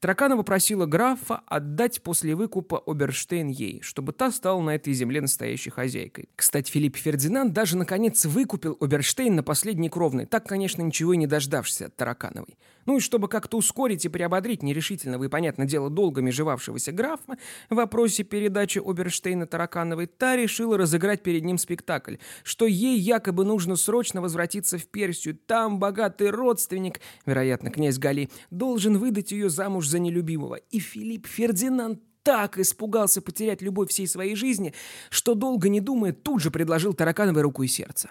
Траканова 0.00 0.42
просила 0.42 0.86
графа 0.86 1.42
отдать 1.46 2.02
после 2.02 2.34
выкупа 2.34 2.82
Оберштейн 2.86 3.48
ей, 3.48 3.80
чтобы 3.82 4.12
та 4.12 4.30
стала 4.30 4.60
на 4.60 4.74
этой 4.74 4.92
земле 4.92 5.20
настоящей 5.20 5.70
хозяйкой. 5.70 6.28
Кстати, 6.36 6.70
Филипп 6.70 6.96
Фердинанд 6.96 7.52
даже 7.52 7.76
наконец 7.76 8.24
выкупил 8.24 8.76
Оберштейн 8.80 9.34
на 9.34 9.42
последней 9.42 9.88
кровной, 9.88 10.26
так, 10.26 10.46
конечно, 10.46 10.82
ничего 10.82 11.14
и 11.14 11.16
не 11.16 11.26
дождавшись 11.26 11.82
от 11.82 11.96
Таракановой. 11.96 12.56
Ну 12.88 12.96
и 12.96 13.00
чтобы 13.00 13.28
как-то 13.28 13.58
ускорить 13.58 14.06
и 14.06 14.08
приободрить 14.08 14.62
нерешительного 14.62 15.24
и, 15.24 15.28
понятное 15.28 15.66
дело, 15.66 15.90
долгами 15.90 16.30
живавшегося 16.30 16.90
графа 16.90 17.36
в 17.68 17.74
вопросе 17.74 18.22
передачи 18.22 18.80
Оберштейна 18.82 19.46
Таракановой, 19.46 20.06
та 20.06 20.36
решила 20.36 20.78
разыграть 20.78 21.22
перед 21.22 21.44
ним 21.44 21.58
спектакль, 21.58 22.16
что 22.44 22.66
ей 22.66 22.98
якобы 22.98 23.44
нужно 23.44 23.76
срочно 23.76 24.22
возвратиться 24.22 24.78
в 24.78 24.86
Персию. 24.86 25.36
Там 25.36 25.78
богатый 25.78 26.30
родственник, 26.30 27.00
вероятно, 27.26 27.70
князь 27.70 27.98
Гали, 27.98 28.30
должен 28.50 28.96
выдать 28.96 29.32
ее 29.32 29.47
замуж 29.48 29.88
за 29.88 29.98
нелюбимого. 29.98 30.56
И 30.56 30.78
Филипп 30.78 31.26
Фердинанд 31.26 32.00
так 32.22 32.58
испугался 32.58 33.22
потерять 33.22 33.62
любовь 33.62 33.90
всей 33.90 34.06
своей 34.06 34.34
жизни, 34.34 34.74
что, 35.10 35.34
долго 35.34 35.68
не 35.68 35.80
думая, 35.80 36.12
тут 36.12 36.42
же 36.42 36.50
предложил 36.50 36.92
Таракановой 36.92 37.42
руку 37.42 37.62
и 37.62 37.68
сердце. 37.68 38.10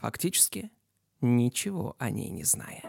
Фактически, 0.00 0.70
ничего 1.20 1.96
о 1.98 2.10
ней 2.10 2.30
не 2.30 2.44
зная. 2.44 2.82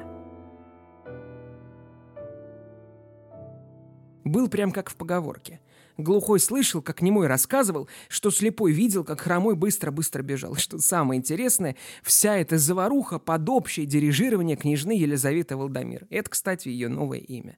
Был 4.23 4.47
прям 4.47 4.71
как 4.71 4.89
в 4.89 4.95
поговорке. 4.95 5.59
Глухой 5.97 6.39
слышал, 6.39 6.81
как 6.81 7.01
немой 7.01 7.27
рассказывал, 7.27 7.87
что 8.09 8.31
слепой 8.31 8.71
видел, 8.71 9.03
как 9.03 9.21
хромой 9.21 9.55
быстро-быстро 9.55 10.23
бежал. 10.23 10.55
Что 10.55 10.79
самое 10.79 11.19
интересное, 11.19 11.75
вся 12.01 12.37
эта 12.37 12.57
заваруха 12.57 13.19
под 13.19 13.47
общее 13.49 13.85
дирижирование 13.85 14.57
княжны 14.57 14.93
Елизаветы 14.93 15.55
Валдамир. 15.55 16.07
Это, 16.09 16.29
кстати, 16.31 16.69
ее 16.69 16.89
новое 16.89 17.19
имя. 17.19 17.57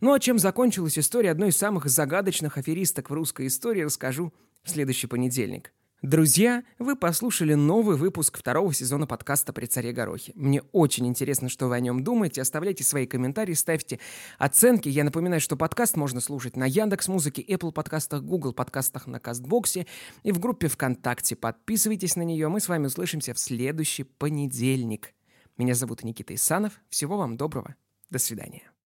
Ну 0.00 0.12
а 0.12 0.18
чем 0.18 0.38
закончилась 0.38 0.98
история 0.98 1.30
одной 1.30 1.50
из 1.50 1.56
самых 1.56 1.86
загадочных 1.86 2.58
аферисток 2.58 3.10
в 3.10 3.12
русской 3.12 3.46
истории, 3.46 3.82
расскажу 3.82 4.32
в 4.64 4.70
следующий 4.70 5.06
понедельник. 5.06 5.72
Друзья, 6.02 6.62
вы 6.78 6.94
послушали 6.94 7.54
новый 7.54 7.96
выпуск 7.96 8.36
второго 8.36 8.74
сезона 8.74 9.06
подкаста 9.06 9.54
«При 9.54 9.64
царе 9.64 9.92
Горохе». 9.92 10.32
Мне 10.34 10.60
очень 10.72 11.06
интересно, 11.06 11.48
что 11.48 11.68
вы 11.68 11.76
о 11.76 11.80
нем 11.80 12.04
думаете. 12.04 12.42
Оставляйте 12.42 12.84
свои 12.84 13.06
комментарии, 13.06 13.54
ставьте 13.54 13.98
оценки. 14.36 14.90
Я 14.90 15.04
напоминаю, 15.04 15.40
что 15.40 15.56
подкаст 15.56 15.96
можно 15.96 16.20
слушать 16.20 16.54
на 16.54 16.66
Яндекс 16.66 17.08
Музыке, 17.08 17.42
Apple 17.42 17.72
подкастах, 17.72 18.22
Google 18.22 18.52
подкастах, 18.52 19.06
на 19.06 19.20
Кастбоксе 19.20 19.86
и 20.22 20.32
в 20.32 20.38
группе 20.38 20.68
ВКонтакте. 20.68 21.34
Подписывайтесь 21.34 22.14
на 22.14 22.22
нее. 22.22 22.48
Мы 22.48 22.60
с 22.60 22.68
вами 22.68 22.86
услышимся 22.86 23.32
в 23.32 23.38
следующий 23.38 24.04
понедельник. 24.04 25.14
Меня 25.56 25.74
зовут 25.74 26.04
Никита 26.04 26.34
Исанов. 26.34 26.74
Всего 26.90 27.16
вам 27.16 27.38
доброго. 27.38 27.74
До 28.10 28.18
свидания. 28.18 28.70